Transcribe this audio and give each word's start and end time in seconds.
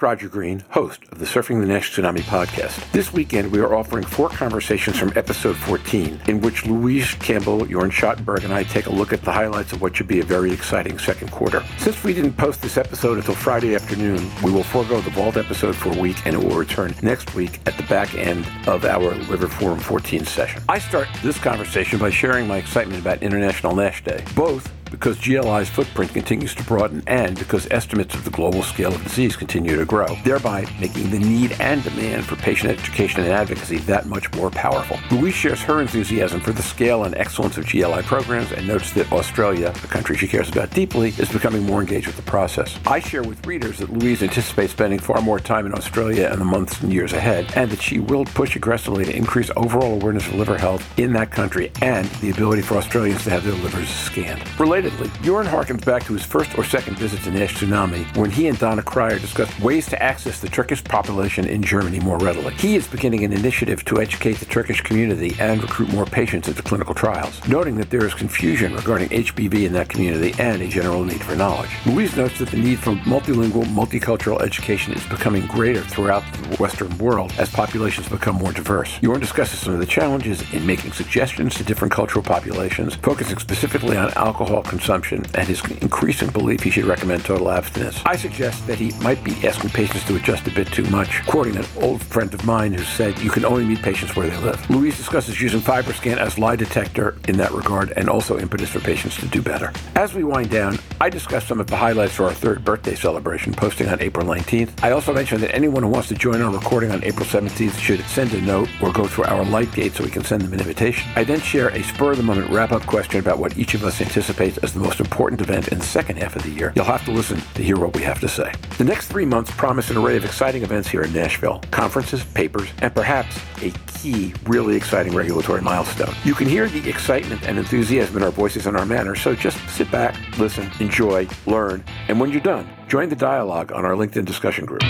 Roger 0.00 0.28
Green, 0.28 0.64
host 0.70 1.02
of 1.10 1.18
the 1.18 1.24
Surfing 1.24 1.60
the 1.60 1.66
NASH 1.66 1.96
Tsunami 1.96 2.20
podcast. 2.20 2.90
This 2.92 3.12
weekend, 3.12 3.50
we 3.50 3.58
are 3.58 3.74
offering 3.74 4.04
four 4.04 4.28
conversations 4.28 4.98
from 4.98 5.12
episode 5.16 5.56
14, 5.56 6.20
in 6.28 6.40
which 6.40 6.66
Louise 6.66 7.14
Campbell, 7.14 7.60
Jorn 7.60 7.90
Schattenberg, 7.90 8.44
and 8.44 8.52
I 8.52 8.62
take 8.62 8.86
a 8.86 8.92
look 8.92 9.12
at 9.12 9.22
the 9.22 9.32
highlights 9.32 9.72
of 9.72 9.82
what 9.82 9.96
should 9.96 10.08
be 10.08 10.20
a 10.20 10.24
very 10.24 10.52
exciting 10.52 10.98
second 10.98 11.30
quarter. 11.30 11.64
Since 11.78 12.04
we 12.04 12.14
didn't 12.14 12.36
post 12.36 12.62
this 12.62 12.76
episode 12.76 13.18
until 13.18 13.34
Friday 13.34 13.74
afternoon, 13.74 14.30
we 14.42 14.52
will 14.52 14.62
forego 14.62 15.00
the 15.00 15.10
Vault 15.10 15.36
episode 15.36 15.74
for 15.74 15.92
a 15.92 15.98
week, 15.98 16.24
and 16.26 16.34
it 16.34 16.42
will 16.42 16.56
return 16.56 16.94
next 17.02 17.34
week 17.34 17.60
at 17.66 17.76
the 17.76 17.82
back 17.84 18.14
end 18.14 18.46
of 18.66 18.84
our 18.84 19.14
Liver 19.14 19.48
Forum 19.48 19.78
14 19.78 20.24
session. 20.24 20.62
I 20.68 20.78
start 20.78 21.08
this 21.22 21.38
conversation 21.38 21.98
by 21.98 22.10
sharing 22.10 22.46
my 22.46 22.58
excitement 22.58 23.00
about 23.00 23.22
International 23.22 23.74
NASH 23.74 24.04
Day, 24.04 24.24
both 24.34 24.70
because 24.90 25.18
GLI's 25.18 25.68
footprint 25.68 26.12
continues 26.12 26.54
to 26.54 26.62
broaden 26.64 27.02
and 27.06 27.38
because 27.38 27.68
estimates 27.70 28.14
of 28.14 28.24
the 28.24 28.30
global 28.30 28.62
scale 28.62 28.94
of 28.94 29.02
disease 29.02 29.36
continue 29.36 29.76
to 29.76 29.84
grow, 29.84 30.06
thereby 30.24 30.66
making 30.80 31.10
the 31.10 31.18
need 31.18 31.52
and 31.60 31.82
demand 31.82 32.24
for 32.24 32.36
patient 32.36 32.70
education 32.70 33.22
and 33.22 33.30
advocacy 33.30 33.78
that 33.78 34.06
much 34.06 34.32
more 34.34 34.50
powerful. 34.50 34.98
Louise 35.10 35.34
shares 35.34 35.60
her 35.62 35.80
enthusiasm 35.80 36.40
for 36.40 36.52
the 36.52 36.62
scale 36.62 37.04
and 37.04 37.14
excellence 37.16 37.58
of 37.58 37.66
GLI 37.66 38.02
programs 38.02 38.52
and 38.52 38.66
notes 38.66 38.92
that 38.92 39.10
Australia, 39.12 39.68
a 39.68 39.88
country 39.88 40.16
she 40.16 40.28
cares 40.28 40.48
about 40.48 40.70
deeply, 40.70 41.10
is 41.18 41.30
becoming 41.30 41.64
more 41.64 41.80
engaged 41.80 42.06
with 42.06 42.16
the 42.16 42.22
process. 42.22 42.78
I 42.86 43.00
share 43.00 43.22
with 43.22 43.46
readers 43.46 43.78
that 43.78 43.92
Louise 43.92 44.22
anticipates 44.22 44.72
spending 44.72 44.98
far 44.98 45.20
more 45.20 45.40
time 45.40 45.66
in 45.66 45.74
Australia 45.74 46.30
in 46.32 46.38
the 46.38 46.44
months 46.44 46.80
and 46.80 46.92
years 46.92 47.12
ahead, 47.12 47.52
and 47.54 47.70
that 47.70 47.82
she 47.82 47.98
will 47.98 48.24
push 48.24 48.56
aggressively 48.56 49.04
to 49.04 49.16
increase 49.16 49.50
overall 49.56 49.94
awareness 49.94 50.26
of 50.26 50.34
liver 50.34 50.58
health 50.58 50.86
in 50.98 51.12
that 51.12 51.30
country 51.30 51.70
and 51.82 52.06
the 52.20 52.30
ability 52.30 52.62
for 52.62 52.76
Australians 52.76 53.24
to 53.24 53.30
have 53.30 53.44
their 53.44 53.54
livers 53.54 53.88
scanned. 53.88 54.42
Relatedly, 54.78 55.08
Jorn 55.24 55.44
harkens 55.44 55.84
back 55.84 56.04
to 56.04 56.12
his 56.12 56.24
first 56.24 56.56
or 56.56 56.62
second 56.62 56.96
visit 56.98 57.20
to 57.22 57.32
NASH 57.32 57.56
Tsunami 57.56 58.16
when 58.16 58.30
he 58.30 58.46
and 58.46 58.56
Donna 58.56 58.80
Cryer 58.80 59.18
discussed 59.18 59.58
ways 59.58 59.86
to 59.88 60.00
access 60.00 60.40
the 60.40 60.48
Turkish 60.48 60.84
population 60.84 61.48
in 61.48 61.64
Germany 61.64 61.98
more 61.98 62.16
readily. 62.18 62.54
He 62.54 62.76
is 62.76 62.86
beginning 62.86 63.24
an 63.24 63.32
initiative 63.32 63.84
to 63.86 64.00
educate 64.00 64.34
the 64.34 64.44
Turkish 64.44 64.80
community 64.82 65.34
and 65.40 65.60
recruit 65.60 65.92
more 65.92 66.06
patients 66.06 66.46
into 66.46 66.62
clinical 66.62 66.94
trials, 66.94 67.44
noting 67.48 67.74
that 67.78 67.90
there 67.90 68.06
is 68.06 68.14
confusion 68.14 68.72
regarding 68.72 69.08
HBV 69.08 69.66
in 69.66 69.72
that 69.72 69.88
community 69.88 70.32
and 70.38 70.62
a 70.62 70.68
general 70.68 71.02
need 71.02 71.24
for 71.24 71.34
knowledge. 71.34 71.70
Louise 71.84 72.16
notes 72.16 72.38
that 72.38 72.50
the 72.50 72.56
need 72.56 72.78
for 72.78 72.92
multilingual, 72.92 73.64
multicultural 73.64 74.40
education 74.42 74.92
is 74.92 75.04
becoming 75.08 75.44
greater 75.48 75.80
throughout 75.80 76.22
the 76.34 76.56
Western 76.58 76.96
world 76.98 77.32
as 77.36 77.50
populations 77.50 78.08
become 78.08 78.36
more 78.36 78.52
diverse. 78.52 78.96
Jorn 78.98 79.18
discusses 79.18 79.58
some 79.58 79.72
of 79.72 79.80
the 79.80 79.86
challenges 79.86 80.40
in 80.52 80.64
making 80.64 80.92
suggestions 80.92 81.56
to 81.56 81.64
different 81.64 81.92
cultural 81.92 82.22
populations, 82.22 82.94
focusing 82.94 83.38
specifically 83.38 83.96
on 83.96 84.12
alcohol 84.14 84.62
consumption 84.68 85.24
and 85.34 85.48
his 85.48 85.64
increasing 85.82 86.30
belief 86.30 86.62
he 86.62 86.70
should 86.70 86.84
recommend 86.84 87.24
total 87.24 87.50
abstinence. 87.50 88.00
I 88.06 88.16
suggest 88.16 88.66
that 88.66 88.78
he 88.78 88.92
might 89.02 89.22
be 89.24 89.32
asking 89.46 89.70
patients 89.70 90.04
to 90.04 90.16
adjust 90.16 90.46
a 90.46 90.50
bit 90.50 90.68
too 90.68 90.84
much, 90.84 91.24
quoting 91.26 91.56
an 91.56 91.64
old 91.80 92.02
friend 92.02 92.32
of 92.32 92.44
mine 92.44 92.72
who 92.72 92.84
said, 92.84 93.18
You 93.18 93.30
can 93.30 93.44
only 93.44 93.64
meet 93.64 93.82
patients 93.82 94.14
where 94.14 94.28
they 94.28 94.36
live. 94.38 94.70
Louise 94.70 94.96
discusses 94.96 95.40
using 95.40 95.60
FibroScan 95.60 96.18
as 96.18 96.38
lie 96.38 96.56
detector 96.56 97.16
in 97.26 97.36
that 97.38 97.50
regard 97.52 97.92
and 97.96 98.08
also 98.08 98.38
impetus 98.38 98.70
for 98.70 98.80
patients 98.80 99.16
to 99.16 99.26
do 99.26 99.42
better. 99.42 99.72
As 99.94 100.14
we 100.14 100.24
wind 100.24 100.50
down, 100.50 100.78
I 101.00 101.10
discuss 101.10 101.46
some 101.46 101.60
of 101.60 101.68
the 101.68 101.76
highlights 101.76 102.16
for 102.16 102.24
our 102.24 102.34
third 102.34 102.64
birthday 102.64 102.96
celebration 102.96 103.52
posting 103.52 103.88
on 103.88 104.00
April 104.00 104.26
19th. 104.26 104.82
I 104.82 104.90
also 104.90 105.14
mentioned 105.14 105.44
that 105.44 105.54
anyone 105.54 105.84
who 105.84 105.88
wants 105.88 106.08
to 106.08 106.14
join 106.14 106.42
our 106.42 106.52
recording 106.52 106.90
on 106.90 107.04
April 107.04 107.24
17th 107.24 107.78
should 107.78 108.00
send 108.06 108.34
a 108.34 108.40
note 108.40 108.68
or 108.82 108.90
go 108.90 109.06
through 109.06 109.24
our 109.24 109.44
light 109.44 109.72
gate 109.72 109.94
so 109.94 110.02
we 110.02 110.10
can 110.10 110.24
send 110.24 110.42
them 110.42 110.52
an 110.52 110.58
invitation. 110.58 111.08
I 111.14 111.22
then 111.22 111.40
share 111.40 111.68
a 111.68 111.84
spur 111.84 112.10
of 112.10 112.16
the 112.16 112.24
moment 112.24 112.50
wrap 112.50 112.72
up 112.72 112.84
question 112.84 113.20
about 113.20 113.38
what 113.38 113.56
each 113.56 113.74
of 113.74 113.84
us 113.84 114.00
anticipates 114.00 114.58
as 114.58 114.72
the 114.72 114.80
most 114.80 114.98
important 114.98 115.40
event 115.40 115.68
in 115.68 115.78
the 115.78 115.84
second 115.84 116.16
half 116.16 116.34
of 116.34 116.42
the 116.42 116.50
year. 116.50 116.72
You'll 116.74 116.84
have 116.86 117.04
to 117.04 117.12
listen 117.12 117.40
to 117.54 117.62
hear 117.62 117.76
what 117.76 117.94
we 117.94 118.02
have 118.02 118.18
to 118.18 118.28
say. 118.28 118.52
The 118.78 118.84
next 118.84 119.06
three 119.06 119.24
months 119.24 119.52
promise 119.52 119.90
an 119.90 119.98
array 119.98 120.16
of 120.16 120.24
exciting 120.24 120.64
events 120.64 120.88
here 120.88 121.02
in 121.02 121.12
Nashville 121.12 121.62
conferences, 121.70 122.24
papers, 122.24 122.70
and 122.82 122.92
perhaps 122.92 123.38
a 123.62 123.70
key, 123.98 124.34
really 124.46 124.76
exciting 124.76 125.14
regulatory 125.14 125.60
milestone. 125.60 126.14
You 126.24 126.34
can 126.34 126.48
hear 126.48 126.68
the 126.68 126.88
excitement 126.88 127.42
and 127.44 127.58
enthusiasm 127.58 128.16
in 128.16 128.22
our 128.22 128.30
voices 128.30 128.66
and 128.66 128.76
our 128.76 128.86
manner, 128.86 129.14
so 129.14 129.34
just 129.34 129.58
sit 129.68 129.90
back, 129.90 130.16
listen, 130.38 130.70
enjoy, 130.88 131.28
learn, 131.44 131.84
and 132.08 132.18
when 132.18 132.30
you're 132.30 132.40
done, 132.40 132.66
join 132.88 133.10
the 133.10 133.16
dialogue 133.16 133.72
on 133.72 133.84
our 133.84 133.92
LinkedIn 133.92 134.24
discussion 134.24 134.64
group. 134.64 134.82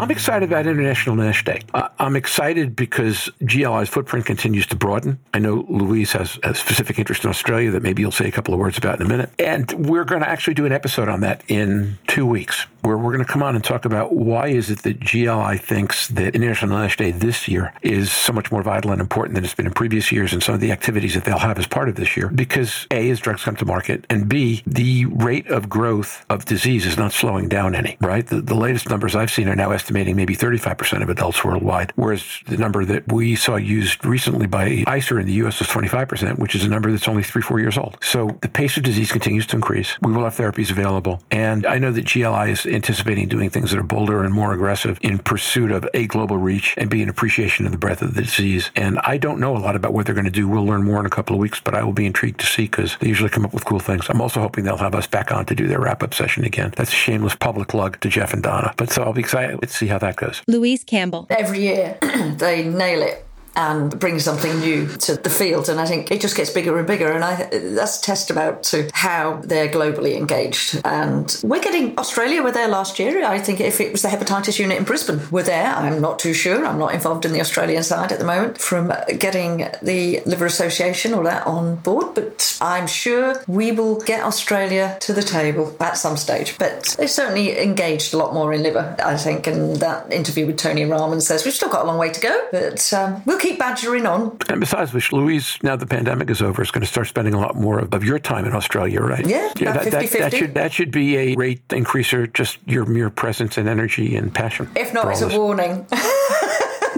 I'm 0.00 0.12
excited 0.12 0.48
about 0.48 0.68
International 0.68 1.16
NASH 1.16 1.44
Day. 1.44 1.60
I'm 1.74 2.14
excited 2.14 2.76
because 2.76 3.28
GLI's 3.42 3.88
footprint 3.88 4.26
continues 4.26 4.64
to 4.68 4.76
broaden. 4.76 5.18
I 5.34 5.40
know 5.40 5.66
Louise 5.68 6.12
has 6.12 6.38
a 6.44 6.54
specific 6.54 7.00
interest 7.00 7.24
in 7.24 7.30
Australia 7.30 7.72
that 7.72 7.82
maybe 7.82 8.02
you'll 8.02 8.12
say 8.12 8.28
a 8.28 8.30
couple 8.30 8.54
of 8.54 8.60
words 8.60 8.78
about 8.78 9.00
in 9.00 9.06
a 9.06 9.08
minute. 9.08 9.30
And 9.40 9.72
we're 9.72 10.04
going 10.04 10.22
to 10.22 10.28
actually 10.28 10.54
do 10.54 10.66
an 10.66 10.72
episode 10.72 11.08
on 11.08 11.20
that 11.22 11.42
in 11.48 11.98
two 12.06 12.26
weeks 12.26 12.64
where 12.82 12.96
we're 12.96 13.12
going 13.12 13.24
to 13.24 13.30
come 13.30 13.42
on 13.42 13.54
and 13.54 13.64
talk 13.64 13.84
about 13.84 14.12
why 14.12 14.48
is 14.48 14.70
it 14.70 14.82
that 14.82 15.00
GLI 15.00 15.58
thinks 15.58 16.08
that 16.08 16.34
International 16.34 16.78
NASH 16.78 16.96
Day 16.96 17.10
this 17.10 17.48
year 17.48 17.72
is 17.82 18.12
so 18.12 18.32
much 18.32 18.52
more 18.52 18.62
vital 18.62 18.92
and 18.92 19.00
important 19.00 19.34
than 19.34 19.44
it's 19.44 19.54
been 19.54 19.66
in 19.66 19.72
previous 19.72 20.12
years 20.12 20.32
and 20.32 20.42
some 20.42 20.54
of 20.54 20.60
the 20.60 20.72
activities 20.72 21.14
that 21.14 21.24
they'll 21.24 21.38
have 21.38 21.58
as 21.58 21.66
part 21.66 21.88
of 21.88 21.96
this 21.96 22.16
year. 22.16 22.28
Because 22.28 22.86
A, 22.90 23.10
as 23.10 23.20
drugs 23.20 23.42
come 23.42 23.56
to 23.56 23.64
market, 23.64 24.04
and 24.08 24.28
B, 24.28 24.62
the 24.66 25.06
rate 25.06 25.48
of 25.48 25.68
growth 25.68 26.24
of 26.30 26.44
disease 26.44 26.86
is 26.86 26.96
not 26.96 27.12
slowing 27.12 27.48
down 27.48 27.74
any, 27.74 27.96
right? 28.00 28.26
The, 28.26 28.40
the 28.40 28.54
latest 28.54 28.88
numbers 28.88 29.14
I've 29.14 29.30
seen 29.30 29.48
are 29.48 29.56
now 29.56 29.70
estimating 29.72 30.16
maybe 30.16 30.36
35% 30.36 31.02
of 31.02 31.08
adults 31.08 31.44
worldwide, 31.44 31.92
whereas 31.96 32.24
the 32.46 32.56
number 32.56 32.84
that 32.84 33.12
we 33.12 33.34
saw 33.34 33.56
used 33.56 34.04
recently 34.04 34.46
by 34.46 34.84
ICER 34.86 35.20
in 35.20 35.26
the 35.26 35.32
US 35.44 35.58
was 35.58 35.68
25%, 35.68 36.38
which 36.38 36.54
is 36.54 36.64
a 36.64 36.68
number 36.68 36.90
that's 36.90 37.08
only 37.08 37.22
three, 37.22 37.42
four 37.42 37.60
years 37.60 37.76
old. 37.76 37.98
So 38.02 38.38
the 38.42 38.48
pace 38.48 38.76
of 38.76 38.82
disease 38.82 39.12
continues 39.12 39.46
to 39.48 39.56
increase. 39.56 40.00
We 40.02 40.12
will 40.12 40.24
have 40.24 40.36
therapies 40.36 40.70
available. 40.70 41.20
And 41.30 41.66
I 41.66 41.78
know 41.78 41.92
that 41.92 42.06
GLI 42.06 42.50
is 42.50 42.66
anticipating 42.68 43.28
doing 43.28 43.50
things 43.50 43.70
that 43.70 43.78
are 43.78 43.84
bolder 43.84 44.22
and 44.22 44.32
more 44.32 44.52
aggressive 44.52 44.98
in 45.02 45.18
pursuit 45.18 45.70
of 45.70 45.88
a 45.94 46.06
global 46.06 46.36
reach 46.36 46.74
and 46.76 46.90
be 46.90 47.02
an 47.02 47.08
appreciation 47.08 47.66
of 47.66 47.72
the 47.72 47.78
breadth 47.78 48.02
of 48.02 48.14
the 48.14 48.22
disease. 48.22 48.70
And 48.76 48.98
I 49.00 49.18
don't 49.18 49.40
know 49.40 49.56
a 49.56 49.58
lot 49.58 49.76
about 49.76 49.92
what 49.92 50.06
they're 50.06 50.14
going 50.14 50.24
to 50.24 50.30
do. 50.30 50.48
We'll 50.48 50.66
learn 50.66 50.84
more 50.84 51.00
in 51.00 51.06
a 51.06 51.10
couple 51.10 51.34
of 51.34 51.40
weeks, 51.40 51.60
but 51.60 51.74
I 51.74 51.82
will 51.82 51.92
be 51.92 52.06
intrigued 52.06 52.40
to 52.40 52.46
see 52.46 52.64
because 52.64 52.96
they 53.00 53.08
usually 53.08 53.30
come 53.30 53.44
up 53.44 53.54
with 53.54 53.64
cool 53.64 53.80
things. 53.80 54.08
I'm 54.08 54.20
also 54.20 54.40
hoping 54.40 54.64
they'll 54.64 54.76
have 54.76 54.94
us 54.94 55.06
back 55.06 55.32
on 55.32 55.46
to 55.46 55.54
do 55.54 55.66
their 55.66 55.80
wrap 55.80 56.02
up 56.02 56.14
session 56.14 56.44
again. 56.44 56.72
That's 56.76 56.92
a 56.92 56.96
shameless 56.96 57.36
public 57.36 57.68
plug 57.68 58.00
to 58.00 58.08
Jeff 58.08 58.32
and 58.32 58.42
Donna. 58.42 58.74
But 58.76 58.90
so 58.90 59.02
I'll 59.02 59.12
be 59.12 59.20
excited. 59.20 59.58
Let's 59.60 59.76
see 59.76 59.86
how 59.86 59.98
that 59.98 60.16
goes. 60.16 60.42
Louise 60.46 60.84
Campbell. 60.84 61.26
Every 61.30 61.60
year 61.60 61.98
they 62.02 62.64
nail 62.64 63.02
it 63.02 63.27
and 63.58 63.98
bring 63.98 64.20
something 64.20 64.60
new 64.60 64.86
to 64.86 65.16
the 65.16 65.28
field. 65.28 65.68
And 65.68 65.80
I 65.80 65.84
think 65.84 66.12
it 66.12 66.20
just 66.20 66.36
gets 66.36 66.50
bigger 66.50 66.78
and 66.78 66.86
bigger. 66.86 67.10
And 67.10 67.24
I, 67.24 67.48
that's 67.50 67.98
a 67.98 68.02
testament 68.02 68.62
to 68.64 68.88
how 68.94 69.40
they're 69.44 69.68
globally 69.68 70.16
engaged. 70.16 70.80
And 70.84 71.38
we're 71.42 71.60
getting 71.60 71.98
Australia 71.98 72.42
were 72.42 72.52
there 72.52 72.68
last 72.68 73.00
year. 73.00 73.24
I 73.24 73.40
think 73.40 73.60
if 73.60 73.80
it 73.80 73.90
was 73.90 74.02
the 74.02 74.08
hepatitis 74.08 74.60
unit 74.60 74.78
in 74.78 74.84
Brisbane 74.84 75.20
were 75.30 75.42
there, 75.42 75.66
I'm 75.74 76.00
not 76.00 76.20
too 76.20 76.32
sure. 76.32 76.64
I'm 76.64 76.78
not 76.78 76.94
involved 76.94 77.24
in 77.24 77.32
the 77.32 77.40
Australian 77.40 77.82
side 77.82 78.12
at 78.12 78.20
the 78.20 78.24
moment 78.24 78.58
from 78.58 78.92
getting 79.18 79.68
the 79.82 80.22
Liver 80.24 80.46
Association 80.46 81.12
or 81.12 81.24
that 81.24 81.44
on 81.46 81.76
board. 81.76 82.14
But 82.14 82.56
I'm 82.60 82.86
sure 82.86 83.42
we 83.48 83.72
will 83.72 84.00
get 84.00 84.22
Australia 84.22 84.96
to 85.00 85.12
the 85.12 85.22
table 85.22 85.76
at 85.80 85.96
some 85.96 86.16
stage. 86.16 86.56
But 86.58 86.94
they 86.96 87.08
certainly 87.08 87.58
engaged 87.58 88.14
a 88.14 88.18
lot 88.18 88.34
more 88.34 88.52
in 88.52 88.62
liver, 88.62 88.94
I 89.04 89.16
think. 89.16 89.48
And 89.48 89.76
that 89.76 90.12
interview 90.12 90.46
with 90.46 90.58
Tony 90.58 90.84
Rahman 90.84 91.20
says 91.20 91.44
we've 91.44 91.54
still 91.54 91.70
got 91.70 91.82
a 91.82 91.86
long 91.88 91.98
way 91.98 92.10
to 92.10 92.20
go, 92.20 92.48
but 92.52 92.92
um, 92.92 93.22
we'll 93.26 93.38
keep 93.38 93.47
keep 93.48 93.58
badgering 93.58 94.06
on. 94.06 94.36
And 94.48 94.60
besides 94.60 94.92
which, 94.92 95.12
Louise, 95.12 95.58
now 95.62 95.76
the 95.76 95.86
pandemic 95.86 96.30
is 96.30 96.42
over, 96.42 96.62
is 96.62 96.70
going 96.70 96.82
to 96.82 96.86
start 96.86 97.06
spending 97.06 97.34
a 97.34 97.40
lot 97.40 97.56
more 97.56 97.78
of, 97.78 97.92
of 97.94 98.04
your 98.04 98.18
time 98.18 98.44
in 98.44 98.54
Australia, 98.54 99.00
right? 99.00 99.26
Yeah, 99.26 99.52
yeah 99.58 99.72
that, 99.72 99.84
50, 99.84 99.90
that, 99.90 100.18
that, 100.18 100.34
should 100.34 100.54
that 100.54 100.72
should 100.72 100.90
be 100.90 101.16
a 101.16 101.34
rate 101.36 101.66
increaser, 101.68 102.32
just 102.32 102.58
your 102.66 102.84
mere 102.84 103.10
presence 103.10 103.58
and 103.58 103.68
energy 103.68 104.16
and 104.16 104.34
passion. 104.34 104.70
If 104.76 104.92
not, 104.92 105.08
it's 105.10 105.22
a 105.22 105.28
warning. 105.28 105.86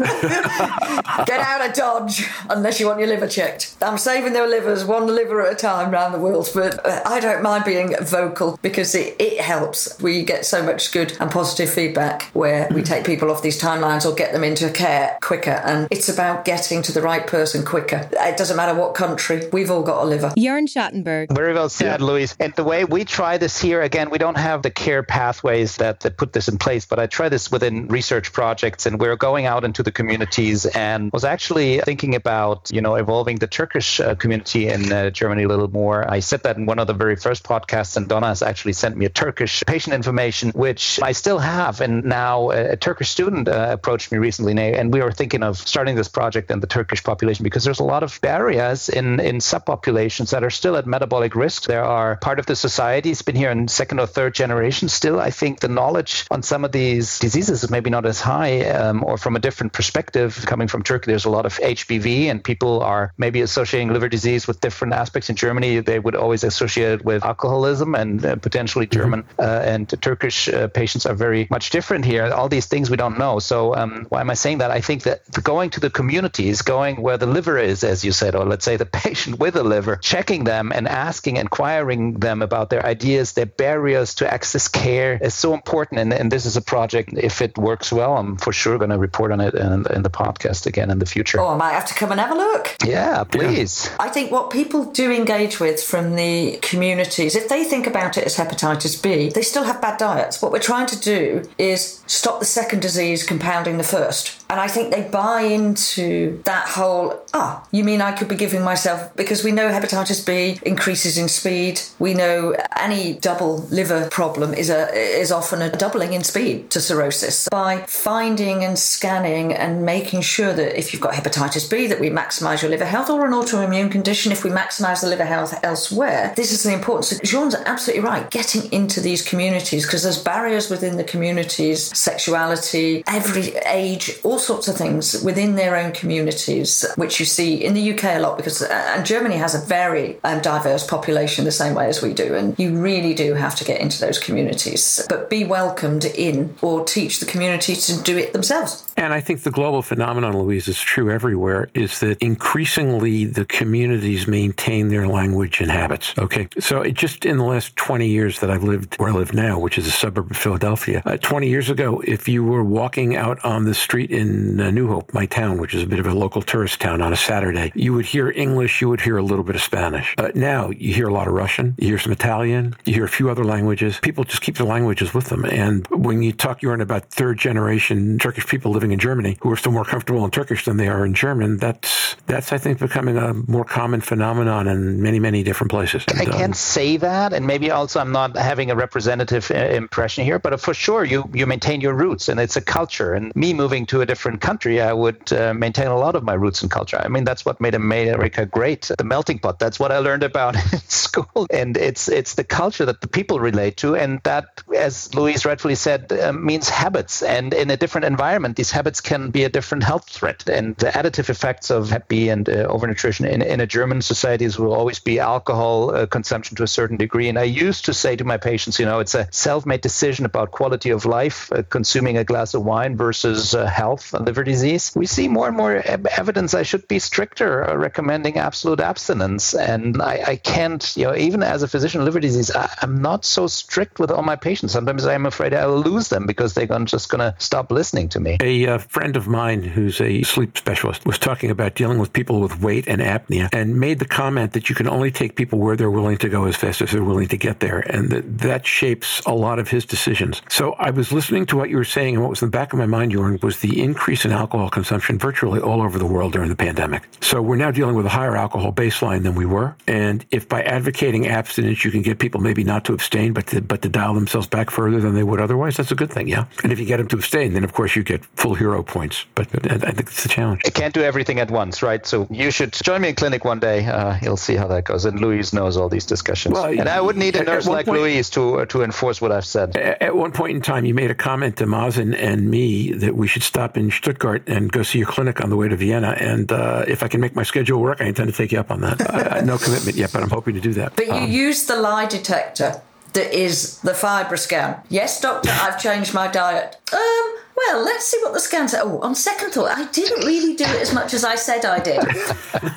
Get 1.27 1.41
out 1.41 1.69
of 1.69 1.75
Dodge 1.75 2.27
unless 2.49 2.81
you 2.81 2.87
want 2.87 3.01
your 3.01 3.09
liver 3.09 3.29
checked. 3.29 3.77
I'm 3.83 3.99
saving 3.99 4.33
their 4.33 4.47
livers 4.47 4.85
one 4.85 5.07
liver 5.07 5.47
at 5.47 5.53
a 5.53 5.57
time 5.57 5.93
around 5.93 6.13
the 6.13 6.19
world, 6.19 6.49
but 6.55 6.85
uh, 6.87 7.03
I 7.05 7.21
don't 7.21 7.43
mind 7.43 7.65
being 7.65 7.95
vocal 8.01 8.59
because 8.63 8.95
it, 8.95 9.17
it 9.21 9.41
helps. 9.41 10.01
We 10.01 10.25
get 10.25 10.47
so 10.47 10.63
much 10.63 10.93
good 10.93 11.17
and 11.21 11.31
positive 11.31 11.69
feedback 11.69 12.31
where 12.33 12.67
we 12.73 12.83
take 12.83 13.05
people 13.05 13.31
off 13.31 13.43
these 13.43 13.61
timelines 13.61 14.11
or 14.11 14.15
get 14.15 14.33
them 14.33 14.43
into 14.43 14.71
care 14.71 15.19
quicker. 15.21 15.51
And 15.51 15.87
it's 15.91 16.09
about 16.09 16.47
getting 16.47 16.81
to 16.83 16.93
the 16.93 17.03
right 17.03 17.27
person 17.27 17.65
quicker. 17.65 18.09
It 18.13 18.39
doesn't 18.39 18.57
matter 18.57 18.75
what 18.75 18.95
country, 18.95 19.49
we've 19.53 19.71
all 19.71 19.83
got 19.83 20.03
a 20.03 20.07
liver. 20.07 20.31
Jorn 20.31 20.67
Schattenberg. 20.67 21.35
Very 21.35 21.53
well 21.53 21.69
said, 21.69 22.01
yeah. 22.01 22.07
Louise. 22.07 22.35
And 22.41 22.55
the 22.55 22.65
way 22.65 22.87
we 22.87 23.05
try 23.05 23.37
this 23.37 23.61
here, 23.61 23.83
again, 23.83 24.09
we 24.09 24.17
don't 24.17 24.39
have 24.39 24.63
the 24.63 24.71
care 24.71 25.03
pathways 25.03 25.77
that, 25.77 26.01
that 26.01 26.17
put 26.17 26.33
this 26.33 26.49
in 26.49 26.57
place, 26.57 26.87
but 26.87 26.99
I 26.99 27.07
try 27.07 27.29
this 27.29 27.51
within 27.53 27.87
research 27.89 28.33
projects 28.33 28.87
and 28.87 28.99
we're 28.99 29.17
going 29.17 29.45
out 29.45 29.65
into 29.65 29.83
the 29.83 29.90
the 29.91 29.97
communities 30.03 30.67
and 30.67 31.11
was 31.13 31.25
actually 31.25 31.81
thinking 31.81 32.15
about, 32.15 32.71
you 32.73 32.81
know, 32.81 32.95
evolving 32.95 33.37
the 33.45 33.47
Turkish 33.47 34.01
uh, 34.01 34.15
community 34.15 34.69
in 34.69 34.93
uh, 34.93 35.11
Germany 35.11 35.43
a 35.45 35.49
little 35.49 35.73
more. 35.83 35.99
I 36.17 36.21
said 36.21 36.43
that 36.45 36.57
in 36.57 36.67
one 36.67 36.79
of 36.79 36.87
the 36.87 36.99
very 37.05 37.17
first 37.17 37.43
podcasts, 37.45 37.97
and 37.97 38.09
Donna 38.09 38.29
has 38.29 38.43
actually 38.43 38.75
sent 38.75 38.97
me 38.97 39.05
a 39.07 39.09
Turkish 39.25 39.63
patient 39.67 39.95
information, 39.95 40.51
which 40.51 41.01
I 41.03 41.13
still 41.13 41.39
have. 41.39 41.81
And 41.81 42.05
now 42.05 42.51
a, 42.51 42.73
a 42.75 42.77
Turkish 42.77 43.11
student 43.11 43.49
uh, 43.49 43.69
approached 43.79 44.13
me 44.13 44.19
recently, 44.19 44.55
and 44.79 44.93
we 44.95 45.01
were 45.03 45.13
thinking 45.13 45.43
of 45.43 45.57
starting 45.57 45.97
this 45.97 46.09
project 46.09 46.51
in 46.51 46.61
the 46.61 46.67
Turkish 46.67 47.03
population 47.03 47.43
because 47.43 47.65
there's 47.65 47.81
a 47.81 47.91
lot 47.95 48.03
of 48.03 48.21
barriers 48.21 48.89
in, 48.89 49.21
in 49.21 49.37
subpopulations 49.39 50.31
that 50.31 50.45
are 50.45 50.51
still 50.51 50.77
at 50.77 50.87
metabolic 50.87 51.35
risk. 51.35 51.65
There 51.65 51.85
are 51.85 52.17
part 52.17 52.39
of 52.39 52.47
the 52.47 52.57
society 52.57 53.11
has 53.11 53.23
been 53.23 53.37
here 53.37 53.51
in 53.51 53.69
second 53.69 53.99
or 54.01 54.07
third 54.07 54.35
generation. 54.35 54.89
Still, 54.89 55.19
I 55.21 55.31
think 55.31 55.61
the 55.61 55.69
knowledge 55.69 56.27
on 56.31 56.43
some 56.43 56.65
of 56.65 56.73
these 56.73 57.19
diseases 57.19 57.65
is 57.65 57.71
maybe 57.71 57.91
not 57.91 58.07
as 58.07 58.21
high, 58.21 58.53
um, 58.71 59.03
or 59.05 59.19
from 59.19 59.37
a 59.37 59.41
different 59.41 59.70
perspective. 59.73 60.45
Coming 60.47 60.69
from 60.69 60.83
Turkey, 60.83 61.11
there's 61.11 61.25
a 61.25 61.31
lot 61.31 61.47
of 61.47 61.59
HBV, 61.59 62.27
and 62.27 62.43
people 62.43 62.83
are 62.83 63.13
maybe 63.19 63.41
associating 63.41 63.93
liver 63.93 64.09
disease 64.09 64.47
with 64.47 64.61
different 64.61 64.95
aspects. 64.95 65.31
In 65.31 65.37
Germany, 65.37 65.81
they 65.81 65.99
would 65.99 66.15
always 66.15 66.45
associate 66.45 67.01
it 67.01 67.05
with 67.05 67.25
alcoholism, 67.25 67.95
and 67.95 68.25
uh, 68.25 68.37
potentially 68.37 68.87
mm-hmm. 68.87 69.01
German 69.01 69.25
uh, 69.39 69.63
and 69.65 69.89
Turkish 70.03 70.49
uh, 70.49 70.69
patients 70.69 71.07
are 71.07 71.15
very 71.15 71.47
much 71.51 71.71
different 71.71 72.05
here. 72.05 72.33
All 72.33 72.49
these 72.49 72.67
things 72.67 72.91
we 72.91 72.97
don't 72.97 73.19
know. 73.19 73.39
So, 73.39 73.75
um, 73.75 74.07
why 74.09 74.21
am 74.21 74.31
I 74.31 74.35
saying 74.35 74.59
that? 74.59 74.71
I 74.71 74.81
think 74.81 75.05
that 75.05 75.23
going 75.43 75.71
to 75.71 75.81
the 75.81 75.91
communities, 75.91 76.63
going 76.63 77.01
where 77.03 77.19
the 77.19 77.27
liver 77.27 77.59
is, 77.59 77.85
as 77.85 78.05
you 78.05 78.13
said, 78.13 78.35
or 78.35 78.45
let's 78.45 78.65
say 78.65 78.77
the 78.77 78.87
patient 79.05 79.39
with 79.39 79.57
a 79.57 79.63
liver, 79.63 79.97
checking 79.97 80.45
them 80.45 80.73
and 80.75 80.89
asking, 80.89 81.37
inquiring 81.37 82.15
them 82.15 82.43
about 82.43 82.71
their 82.71 82.85
ideas, 82.85 83.33
their 83.33 83.47
barriers 83.47 84.15
to 84.17 84.33
access 84.33 84.69
care 84.69 85.19
is 85.21 85.35
so 85.35 85.55
important. 85.55 86.01
And, 86.01 86.13
and 86.13 86.31
this 86.31 86.47
is 86.47 86.57
a 86.57 86.63
project, 86.63 87.13
if 87.15 87.43
it 87.43 87.57
works 87.59 87.93
well, 87.93 88.17
I'm 88.17 88.37
for 88.37 88.53
sure 88.53 88.79
going 88.79 88.91
to 88.91 88.99
report 88.99 89.33
on 89.33 89.41
it 89.41 89.55
in, 89.61 89.87
in, 89.95 90.03
the 90.03 90.11
podcast 90.11 90.67
again 90.67 90.91
in 90.91 90.99
the 90.99 91.07
future. 91.07 91.41
Oh, 91.41 91.49
I 91.49 91.57
might 91.57 91.73
have 91.73 91.87
to 91.87 91.95
come 91.95 92.11
and 92.11 92.21
have 92.21 92.31
a 92.31 92.35
look. 92.35 92.77
Yeah, 92.85 93.25
please. 93.25 93.87
Yeah. 93.87 93.97
I 94.01 94.09
think 94.09 94.31
what 94.31 94.51
people 94.51 94.85
do 94.87 95.13
engage 95.13 95.61
with 95.61 95.83
from 95.83 96.17
the 96.17 96.59
communities, 96.63 97.37
if 97.37 97.49
they 97.49 97.65
think 97.65 97.87
about 97.87 98.17
it 98.19 98.25
as 98.25 98.37
hepatitis 98.37 99.01
B, 99.03 99.29
they 99.29 99.43
still 99.43 99.65
have 99.65 99.81
bad 99.81 99.99
diets. 99.99 100.41
What 100.43 100.53
we're 100.53 100.59
trying 100.59 100.87
to 100.87 101.01
do 101.01 101.43
is 101.59 102.03
stop 102.07 102.41
the 102.41 102.47
second 102.47 102.81
disease 102.81 103.25
compounding 103.25 103.79
the 103.79 103.85
first. 103.85 104.41
And 104.51 104.59
I 104.59 104.67
think 104.67 104.93
they 104.93 105.03
buy 105.03 105.43
into 105.43 106.43
that 106.43 106.67
whole, 106.67 107.23
ah, 107.33 107.63
oh, 107.63 107.69
you 107.71 107.85
mean 107.85 108.01
I 108.01 108.11
could 108.11 108.29
be 108.29 108.35
giving 108.35 108.63
myself, 108.65 109.15
because 109.15 109.45
we 109.45 109.53
know 109.53 109.69
hepatitis 109.69 110.27
B 110.27 110.59
increases 110.67 111.17
in 111.17 111.29
speed. 111.29 111.81
We 112.01 112.15
know 112.15 112.57
any 112.77 113.15
double 113.15 113.59
liver 113.71 114.09
problem 114.09 114.53
is 114.53 114.69
a 114.69 114.93
is 114.93 115.31
often 115.31 115.63
a 115.63 115.71
doubling 115.71 116.15
in 116.15 116.25
speed 116.25 116.71
to 116.71 116.81
cirrhosis. 116.81 117.49
By 117.49 117.85
finding 117.87 118.65
and 118.65 118.77
scanning 118.77 119.50
and 119.53 119.85
making 119.85 120.23
sure 120.23 120.53
that 120.53 120.79
if 120.79 120.93
you've 120.93 121.03
got 121.03 121.15
hepatitis 121.15 121.71
B, 121.71 121.87
that 121.87 122.01
we 122.01 122.11
maximize 122.11 122.63
your 122.63 122.71
liver 122.71 122.85
health 122.85 123.11
or 123.11 123.25
an 123.27 123.33
autoimmune 123.33 123.91
condition, 123.91 124.33
if 124.33 124.45
we 124.45 124.51
maximize 124.51 125.01
the 125.01 125.09
liver 125.09 125.25
health 125.25 125.59
elsewhere, 125.63 126.33
this 126.37 126.53
is 126.53 126.63
the 126.63 126.73
importance. 126.73 127.09
So 127.09 127.19
Jorn's 127.25 127.55
absolutely 127.55 128.05
right. 128.05 128.31
Getting 128.31 128.73
into 128.73 129.01
these 129.01 129.23
communities, 129.27 129.87
because 129.87 130.03
there's 130.03 130.23
barriers 130.23 130.71
within 130.71 130.97
the 130.97 131.05
communities, 131.05 131.97
sexuality, 131.97 133.03
every 133.07 133.55
age, 133.67 134.19
all 134.23 134.39
sorts 134.39 134.69
of 134.69 134.77
things 134.77 135.23
within 135.23 135.55
their 135.55 135.77
own 135.77 135.93
communities, 135.93 136.85
which 136.97 137.21
you 137.21 137.27
see 137.27 137.63
in 137.65 137.75
the 137.75 137.93
UK 137.93 138.05
a 138.17 138.19
lot 138.21 138.37
because, 138.37 138.63
uh, 138.63 138.95
and 138.97 139.05
Germany 139.07 139.37
has 139.37 139.55
a 139.55 139.65
very 139.67 140.19
um, 140.25 140.41
diverse 140.41 140.87
population 140.87 141.45
the 141.45 141.53
same 141.53 141.75
way 141.75 141.89
as 141.89 142.03
we 142.03 142.13
do. 142.13 142.35
And 142.35 142.59
you 142.59 142.77
really 142.81 143.15
do 143.15 143.35
have 143.35 143.55
to 143.57 143.65
get 143.65 143.81
into 143.81 144.01
those 144.01 144.19
communities, 144.19 145.05
but 145.09 145.31
be 145.31 145.45
welcomed 145.45 146.05
in 146.05 146.55
or 146.63 146.85
teach 146.85 147.21
the 147.21 147.27
community 147.27 147.75
to 147.75 148.03
do 148.03 148.17
it 148.17 148.33
themselves. 148.33 148.93
And 148.97 149.13
I 149.13 149.21
think 149.21 149.40
the 149.45 149.51
global 149.51 149.83
phenomenon, 149.83 150.37
Louise, 150.37 150.69
is 150.69 150.81
true 150.81 151.11
everywhere, 151.11 151.71
is 151.75 152.01
that 152.01 152.19
increasingly 152.23 153.25
the 153.25 153.45
communities 153.45 154.27
maintain 154.27 154.89
their 154.89 155.07
language 155.07 155.61
and 155.61 155.71
habits. 155.71 156.15
Okay. 156.19 156.49
So 156.59 156.83
it 156.83 156.95
just 156.95 157.25
in 157.25 157.39
the 157.39 157.45
last 157.45 157.77
20 157.77 158.07
years 158.07 158.41
that 158.41 158.51
I've 158.51 158.63
lived 158.63 158.97
where 158.97 159.11
I 159.11 159.13
live 159.13 159.33
now, 159.33 159.59
which 159.59 159.79
is 159.79 159.87
a 159.87 159.91
suburb 159.91 160.31
of 160.31 160.37
Philadelphia, 160.37 161.03
uh, 161.05 161.17
20 161.17 161.49
years 161.49 161.71
ago, 161.71 162.03
if 162.07 162.29
you 162.29 162.45
were 162.45 162.65
walking 162.65 163.17
out 163.17 163.43
on 163.45 163.65
the 163.65 163.75
street 163.75 164.11
in 164.11 164.61
uh, 164.61 164.71
New 164.71 164.89
Hope, 164.89 165.13
my 165.15 165.27
town, 165.27 165.59
which 165.59 165.75
is 165.75 165.83
a 165.83 165.87
bit 165.87 165.99
of 165.99 166.07
a 166.07 166.15
local 166.15 166.43
tourist 166.43 166.81
town 166.81 167.01
on 167.01 167.13
a 167.13 167.17
Saturday, 167.17 167.73
you 167.75 167.93
would 167.93 168.07
hear 168.07 168.31
English, 168.31 168.81
you 168.81 168.89
would 168.89 169.01
hear 169.01 169.17
a 169.17 169.23
little 169.23 169.45
bit 169.45 169.57
of 169.57 169.63
Spanish. 169.63 170.15
Uh, 170.19 170.31
now 170.35 170.71
you 170.71 170.93
hear 170.93 171.09
a 171.09 171.13
lot 171.13 171.29
of 171.29 171.35
Russian, 171.35 171.75
you 171.79 171.89
hear 171.89 171.99
some 171.99 172.13
Italian, 172.13 172.75
you 172.85 172.95
hear 172.95 173.05
a 173.05 173.09
few 173.09 173.31
other 173.31 173.45
languages. 173.45 173.99
People 174.03 174.25
just 174.25 174.43
keep 174.43 174.57
their 174.57 174.67
languages 174.67 175.15
with 175.15 175.27
them. 175.27 175.45
And 175.45 175.87
when 175.89 176.23
you 176.23 176.33
talk, 176.33 176.63
you're 176.63 176.75
in 176.75 176.81
about 176.81 177.11
third 177.11 177.39
generation 177.39 178.19
Turkish 178.19 178.47
people 178.47 178.73
living 178.73 178.93
in 178.93 178.99
Germany 178.99 179.30
who 179.41 179.51
are 179.51 179.57
still 179.57 179.73
more 179.73 179.85
comfortable 179.85 180.25
in 180.25 180.31
Turkish 180.31 180.65
than 180.65 180.77
they 180.77 180.89
are 180.89 181.05
in 181.05 181.15
German. 181.15 181.57
That's, 181.57 182.17
that's, 182.27 182.53
I 182.53 182.59
think, 182.59 182.79
becoming 182.79 183.17
a 183.17 183.35
more 183.35 183.65
common 183.65 184.01
phenomenon 184.01 184.67
in 184.69 185.03
many, 185.03 185.19
many 185.19 185.43
different 185.43 185.71
places. 185.71 186.05
I 186.09 186.25
can't 186.25 186.43
um, 186.43 186.53
say 186.55 186.97
that. 186.99 187.33
And 187.33 187.47
maybe 187.47 187.71
also 187.71 188.01
I'm 188.01 188.13
not 188.13 188.37
having 188.37 188.71
a 188.71 188.77
representative 188.77 189.51
uh, 189.51 189.55
impression 189.55 190.25
here, 190.25 190.39
but 190.39 190.61
for 190.61 190.75
sure 190.75 191.05
you, 191.05 191.29
you 191.33 191.47
maintain 191.47 191.81
your 191.81 191.95
roots 191.95 192.29
and 192.29 192.41
it's 192.41 192.57
a 192.57 192.61
culture. 192.61 193.15
And 193.15 193.35
me 193.35 193.55
moving 193.55 193.87
to 193.87 194.01
a 194.01 194.07
different 194.07 194.41
country, 194.41 194.81
I 194.81 194.93
would 194.93 195.33
uh, 195.33 195.55
maintain 195.55 195.87
a 195.89 195.97
lot 195.97 196.17
of 196.17 196.23
my 196.23 196.35
roots 196.35 196.63
and 196.63 196.71
culture. 196.71 197.01
I 197.03 197.09
mean, 197.09 197.25
that's 197.25 197.45
what 197.45 197.61
made 197.61 197.75
America 197.75 198.47
great, 198.47 198.91
the 198.97 199.05
melting 199.05 199.39
pot. 199.39 199.59
That's 199.59 199.79
what 199.79 199.93
I 199.93 199.99
learned 199.99 200.23
about 200.23 200.57
in 200.73 200.79
school. 200.81 201.47
And 201.51 201.77
it's, 201.77 202.09
it's 202.09 202.35
the 202.35 202.45
culture 202.45 202.87
that 202.87 203.01
the 203.01 203.09
people 203.09 203.41
relate 203.41 203.77
to. 203.79 203.97
And 203.97 204.21
that, 204.25 204.63
as 204.77 205.15
Louise 205.15 205.45
rightfully 205.45 205.75
said, 205.75 206.13
uh, 206.13 206.33
means 206.33 206.69
habits. 206.69 207.23
And 207.23 207.53
in 207.55 207.71
a 207.71 207.77
different 207.77 208.05
environment, 208.05 208.57
these 208.57 208.71
habits 208.71 209.01
can 209.21 209.31
be 209.31 209.45
a 209.45 209.49
different 209.49 209.85
health 209.85 210.09
threat. 210.09 210.49
And 210.49 210.77
the 210.77 210.87
additive 210.87 211.29
effects 211.29 211.71
of 211.71 211.91
Hep 211.91 212.09
B 212.09 212.29
and 212.29 212.49
uh, 212.49 212.69
overnutrition 212.69 213.29
in, 213.29 213.43
in 213.43 213.61
a 213.61 213.67
German 213.67 214.03
societies 214.03 214.59
will 214.59 214.73
always 214.73 214.99
be 214.99 215.19
alcohol 215.19 215.95
uh, 215.95 216.07
consumption 216.07 216.57
to 216.57 216.63
a 216.63 216.67
certain 216.67 216.97
degree. 216.97 217.29
And 217.29 217.39
I 217.39 217.45
used 217.45 217.85
to 217.87 217.95
say 217.95 218.17
to 218.17 218.25
my 218.25 218.37
patients, 218.37 218.79
you 218.79 218.87
know, 218.87 219.01
it's 219.01 219.15
a 219.15 219.29
self 219.31 219.67
made 219.67 219.81
decision 219.81 220.25
about 220.25 220.51
quality 220.51 220.91
of 220.91 221.05
life, 221.05 221.53
uh, 221.53 221.63
consuming 221.63 222.17
a 222.17 222.25
glass 222.25 222.55
of 222.55 222.65
wine 222.65 222.97
versus 222.97 223.55
uh, 223.55 223.67
health 223.67 224.15
and 224.15 224.27
liver 224.27 224.45
disease. 224.45 224.93
We 224.95 225.07
see 225.07 225.29
more 225.29 225.49
and 225.49 225.57
more 225.57 225.75
evidence 225.77 226.55
I 226.55 226.63
should 226.63 226.89
be 226.89 226.99
stricter 226.99 227.69
uh, 227.69 227.77
recommending 227.77 228.39
absolute 228.39 228.81
abstinence. 228.81 229.55
And 229.55 230.01
I, 230.01 230.23
I, 230.27 230.37
can't, 230.37 230.97
you 230.97 231.05
know, 231.05 231.15
even 231.15 231.43
as 231.43 231.63
a 231.63 231.69
physician, 231.69 232.05
liver 232.05 232.21
disease, 232.21 232.51
I, 232.51 232.71
am 232.83 233.03
not 233.03 233.25
so 233.25 233.47
strict 233.47 233.99
with 233.99 234.11
all 234.11 234.23
my 234.23 234.37
patients. 234.37 234.73
Sometimes 234.73 235.07
I'm 235.07 235.27
afraid 235.27 235.55
I'll 235.55 235.81
lose 235.81 236.09
them 236.09 236.27
because 236.27 236.55
they're 236.55 236.67
just 236.85 237.09
going 237.11 237.21
to 237.21 237.35
stop 237.39 237.71
listening 237.71 238.09
to 238.11 238.21
me. 238.21 238.39
A 238.41 238.67
uh, 238.67 238.79
friend 239.11 239.17
of 239.17 239.27
mine 239.27 239.63
who's 239.65 240.01
a 240.01 240.23
sleep 240.23 240.57
specialist 240.57 241.05
was 241.05 241.19
talking 241.19 241.51
about 241.51 241.75
dealing 241.75 241.99
with 241.99 242.13
people 242.13 242.39
with 242.39 242.61
weight 242.61 242.87
and 242.87 243.03
apnea 243.03 243.49
and 243.53 243.81
made 243.81 243.99
the 243.99 244.05
comment 244.05 244.53
that 244.53 244.69
you 244.69 244.77
can 244.77 244.89
only 244.89 245.11
take 245.11 245.35
people 245.35 245.59
where 245.59 245.75
they're 245.75 245.91
willing 245.91 246.17
to 246.17 246.29
go 246.29 246.45
as 246.45 246.55
fast 246.55 246.81
as 246.81 246.93
they're 246.93 247.03
willing 247.03 247.27
to 247.27 247.37
get 247.37 247.59
there. 247.59 247.81
And 247.81 248.11
that, 248.11 248.39
that 248.39 248.65
shapes 248.65 249.21
a 249.27 249.35
lot 249.35 249.59
of 249.59 249.69
his 249.69 249.85
decisions. 249.85 250.43
So 250.49 250.75
I 250.75 250.91
was 250.91 251.11
listening 251.11 251.45
to 251.47 251.57
what 251.57 251.71
you 251.71 251.77
were 251.77 251.83
saying, 251.83 252.15
and 252.15 252.23
what 252.23 252.31
was 252.31 252.41
in 252.41 252.47
the 252.47 252.57
back 252.57 252.73
of 252.73 252.79
my 252.79 252.87
mind, 252.87 253.11
Jorn, 253.11 253.43
was 253.43 253.59
the 253.59 253.83
increase 253.83 254.25
in 254.25 254.31
alcohol 254.31 254.71
consumption 254.71 255.19
virtually 255.19 255.59
all 255.59 255.83
over 255.83 255.99
the 255.99 256.07
world 256.07 256.33
during 256.33 256.51
the 256.51 256.55
pandemic. 256.55 257.09
So 257.21 257.43
we're 257.43 257.57
now 257.57 257.73
dealing 257.73 257.97
with 257.97 258.07
a 258.07 258.11
higher 258.11 258.37
alcohol 258.37 258.73
baseline 258.73 259.25
than 259.25 259.35
we 259.35 259.45
were. 259.45 259.75
And 259.89 260.25
if 260.31 260.49
by 260.49 260.63
advocating 260.63 261.27
abstinence 261.27 261.85
you 261.85 261.91
can 261.91 262.03
get 262.03 262.21
people 262.21 262.41
maybe 262.41 262.63
not 262.63 262.85
to 262.85 262.93
abstain, 262.93 263.33
but 263.33 263.49
to, 263.49 263.61
but 263.61 263.83
to 263.83 263.89
dial 263.89 264.15
themselves 264.15 264.47
back 264.47 264.71
further 264.71 265.01
than 265.01 265.17
they 265.17 265.25
would 265.25 265.41
otherwise, 265.41 265.77
that's 265.77 265.91
a 265.91 265.97
good 265.97 266.13
thing, 266.13 266.29
yeah. 266.29 266.45
And 266.63 266.71
if 266.71 266.79
you 266.79 266.87
get 266.87 266.99
them 266.99 267.09
to 267.09 267.17
abstain, 267.17 267.55
then 267.55 267.65
of 267.65 267.73
course 267.73 267.97
you 267.97 268.05
get 268.05 268.25
full 268.37 268.55
hero 268.55 268.85
points. 268.85 269.00
But 269.35 269.49
I 269.71 269.93
think 269.93 270.09
it's 270.09 270.25
a 270.25 270.29
challenge. 270.29 270.63
I 270.67 270.71
can't 270.71 270.95
do 270.95 271.03
everything 271.03 271.41
at 271.41 271.51
once, 271.51 271.83
right? 271.83 272.05
So 272.07 272.27
you 272.31 272.51
should 272.51 272.73
join 272.73 273.03
me 273.03 273.09
in 273.11 273.15
clinic 273.15 273.45
one 273.45 273.61
day. 273.61 273.87
Uh, 273.87 274.19
you'll 274.23 274.37
see 274.37 274.57
how 274.57 274.67
that 274.69 274.85
goes. 274.85 275.05
And 275.05 275.21
Louise 275.21 275.53
knows 275.53 275.77
all 275.77 275.89
these 275.89 276.07
discussions. 276.07 276.55
Well, 276.55 276.67
and 276.67 276.89
I 276.89 277.01
would 277.01 277.17
need 277.17 277.37
a 277.37 277.45
nurse 277.45 277.67
like 277.67 277.87
point, 277.87 278.01
Louise 278.01 278.31
to 278.31 278.61
uh, 278.61 278.65
to 278.67 278.83
enforce 278.83 279.21
what 279.21 279.33
I've 279.33 279.47
said. 279.47 279.77
At 279.77 280.17
one 280.17 280.33
point 280.33 280.57
in 280.57 280.63
time, 280.63 280.85
you 280.85 280.95
made 280.95 281.11
a 281.11 281.15
comment 281.15 281.57
to 281.59 281.67
Mazen 281.67 282.15
and 282.17 282.51
me 282.51 282.93
that 282.93 283.15
we 283.15 283.27
should 283.27 283.43
stop 283.43 283.77
in 283.77 283.91
Stuttgart 283.91 284.43
and 284.47 284.71
go 284.71 284.83
see 284.83 284.99
your 284.99 285.09
clinic 285.09 285.43
on 285.43 285.51
the 285.51 285.57
way 285.57 285.69
to 285.69 285.77
Vienna. 285.77 286.17
And 286.19 286.51
uh, 286.53 286.85
if 286.87 287.03
I 287.03 287.09
can 287.09 287.21
make 287.21 287.35
my 287.35 287.43
schedule 287.43 287.81
work, 287.81 288.01
I 288.01 288.07
intend 288.07 288.31
to 288.31 288.37
take 288.37 288.53
you 288.53 288.61
up 288.61 288.71
on 288.71 288.81
that. 288.83 289.45
no 289.45 289.59
commitment 289.59 289.97
yet, 289.97 290.13
but 290.13 290.23
I'm 290.23 290.31
hoping 290.31 290.55
to 290.55 290.61
do 290.61 290.73
that. 290.75 290.97
But 290.97 291.07
you 291.07 291.13
um, 291.13 291.31
use 291.31 291.67
the 291.67 291.77
lie 291.77 292.07
detector 292.07 292.83
that 293.13 293.33
is 293.33 293.79
the 293.81 293.93
FibroScan. 293.93 294.85
Yes, 294.89 295.21
doctor, 295.21 295.51
I've 295.51 295.81
changed 295.81 296.15
my 296.15 296.29
diet. 296.29 296.77
Um, 296.93 297.37
well, 297.67 297.85
let's 297.85 298.07
see 298.07 298.19
what 298.23 298.33
the 298.33 298.41
scans 298.41 298.75
are. 298.75 298.83
Oh, 298.85 299.01
on 299.01 299.15
second 299.15 299.53
thought, 299.53 299.77
I 299.77 299.87
didn't 299.87 300.27
really 300.27 300.55
do 300.55 300.65
it 300.65 300.83
as 300.83 300.95
much 300.95 301.15
as 301.15 301.25
I 301.25 301.35
said 301.35 301.65
I 301.65 301.81
did. 301.81 301.99